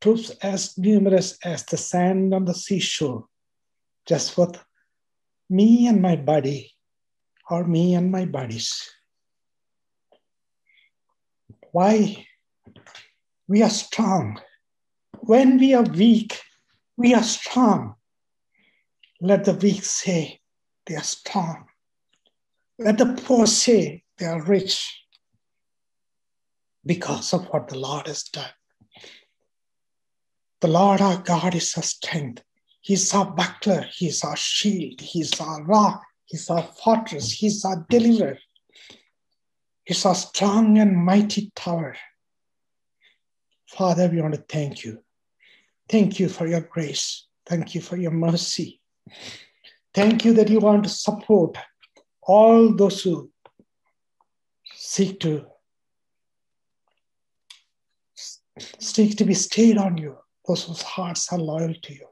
troops 0.00 0.30
as 0.42 0.76
numerous 0.76 1.38
as 1.44 1.64
the 1.66 1.76
sand 1.76 2.34
on 2.34 2.44
the 2.46 2.52
seashore, 2.52 3.26
just 4.06 4.36
with 4.36 4.58
me 5.48 5.86
and 5.86 6.02
my 6.02 6.16
buddy, 6.16 6.72
or 7.48 7.62
me 7.62 7.94
and 7.94 8.10
my 8.10 8.24
buddies. 8.24 8.90
Why? 11.70 12.26
We 13.46 13.62
are 13.62 13.70
strong. 13.70 14.40
When 15.20 15.58
we 15.58 15.74
are 15.74 15.84
weak, 15.84 16.40
we 16.96 17.14
are 17.14 17.22
strong. 17.22 17.94
Let 19.20 19.44
the 19.44 19.54
weak 19.54 19.84
say 19.84 20.40
they 20.86 20.96
are 20.96 21.04
strong. 21.04 21.66
Let 22.80 22.98
the 22.98 23.14
poor 23.24 23.46
say 23.46 24.02
they 24.18 24.26
are 24.26 24.42
rich 24.42 24.99
because 26.90 27.32
of 27.32 27.46
what 27.50 27.68
the 27.68 27.78
Lord 27.78 28.08
has 28.08 28.24
done. 28.24 28.50
The 30.60 30.66
Lord 30.66 31.00
our 31.00 31.18
God 31.18 31.54
is 31.54 31.72
our 31.76 31.84
strength. 31.84 32.42
He's 32.80 33.14
our 33.14 33.30
buckler. 33.30 33.86
He's 33.96 34.24
our 34.24 34.34
shield. 34.34 35.00
He's 35.00 35.40
our 35.40 35.62
rock. 35.62 36.02
He's 36.24 36.50
our 36.50 36.64
fortress. 36.64 37.30
He's 37.30 37.64
our 37.64 37.86
deliverer. 37.88 38.38
He's 39.84 40.04
our 40.04 40.16
strong 40.16 40.78
and 40.78 40.96
mighty 40.96 41.52
tower. 41.54 41.96
Father, 43.68 44.08
we 44.08 44.20
want 44.20 44.34
to 44.34 44.44
thank 44.48 44.82
you. 44.82 44.98
Thank 45.88 46.18
you 46.18 46.28
for 46.28 46.48
your 46.48 46.62
grace. 46.62 47.28
Thank 47.46 47.76
you 47.76 47.82
for 47.82 47.98
your 47.98 48.10
mercy. 48.10 48.80
Thank 49.94 50.24
you 50.24 50.34
that 50.34 50.48
you 50.48 50.58
want 50.58 50.82
to 50.82 50.90
support 50.90 51.56
all 52.20 52.74
those 52.74 53.04
who 53.04 53.30
seek 54.74 55.20
to 55.20 55.46
seek 58.78 59.16
to 59.18 59.24
be 59.24 59.34
stayed 59.34 59.78
on 59.78 59.96
you, 59.96 60.16
those 60.46 60.64
whose 60.64 60.82
hearts 60.82 61.32
are 61.32 61.38
loyal 61.38 61.74
to 61.74 61.92
you. 61.94 62.06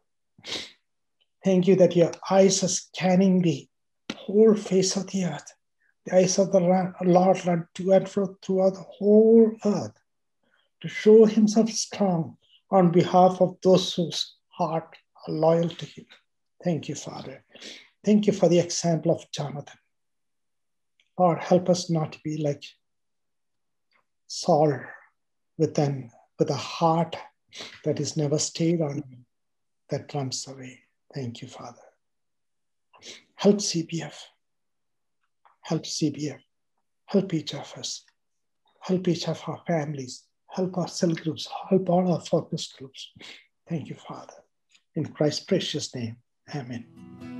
Thank 1.44 1.66
you 1.66 1.76
that 1.76 1.96
your 1.96 2.12
eyes 2.30 2.62
are 2.64 2.68
scanning 2.68 3.42
the 3.42 3.68
whole 4.14 4.54
face 4.54 4.96
of 4.96 5.06
the 5.08 5.24
earth. 5.24 5.52
The 6.06 6.16
eyes 6.16 6.38
of 6.38 6.52
the 6.52 6.60
Lord 6.60 7.46
run 7.46 7.68
to 7.74 7.92
and 7.92 8.08
fro 8.08 8.36
throughout 8.42 8.74
the 8.74 8.80
whole 8.80 9.52
earth 9.64 9.96
to 10.80 10.88
show 10.88 11.24
himself 11.24 11.70
strong 11.70 12.36
on 12.70 12.90
behalf 12.90 13.40
of 13.40 13.56
those 13.62 13.94
whose 13.94 14.36
heart 14.48 14.96
are 15.26 15.34
loyal 15.34 15.68
to 15.68 15.86
him. 15.86 16.06
Thank 16.64 16.88
you, 16.88 16.94
Father. 16.94 17.44
Thank 18.04 18.26
you 18.26 18.32
for 18.32 18.48
the 18.48 18.58
example 18.58 19.12
of 19.12 19.30
Jonathan. 19.32 19.78
Lord, 21.18 21.40
help 21.40 21.68
us 21.68 21.90
not 21.90 22.12
to 22.12 22.18
be 22.22 22.38
like 22.38 22.62
Saul 24.26 24.80
with, 25.56 25.78
an, 25.78 26.10
with 26.38 26.50
a 26.50 26.56
heart 26.56 27.16
that 27.84 28.00
is 28.00 28.16
never 28.16 28.38
stayed 28.38 28.80
on 28.80 29.02
that 29.90 30.12
runs 30.14 30.46
away. 30.46 30.80
Thank 31.14 31.42
you, 31.42 31.48
Father. 31.48 31.78
Help 33.36 33.56
CBF. 33.56 34.14
Help 35.62 35.82
CBF. 35.82 36.40
Help 37.06 37.34
each 37.34 37.54
of 37.54 37.72
us. 37.76 38.04
Help 38.80 39.08
each 39.08 39.28
of 39.28 39.42
our 39.46 39.62
families. 39.66 40.24
Help 40.50 40.76
our 40.78 40.88
cell 40.88 41.14
groups. 41.14 41.48
Help 41.68 41.88
all 41.88 42.12
our 42.12 42.20
focus 42.20 42.72
groups. 42.78 43.12
Thank 43.68 43.88
you, 43.88 43.96
Father. 43.96 44.34
In 44.94 45.06
Christ's 45.06 45.44
precious 45.44 45.94
name, 45.94 46.16
amen. 46.54 47.37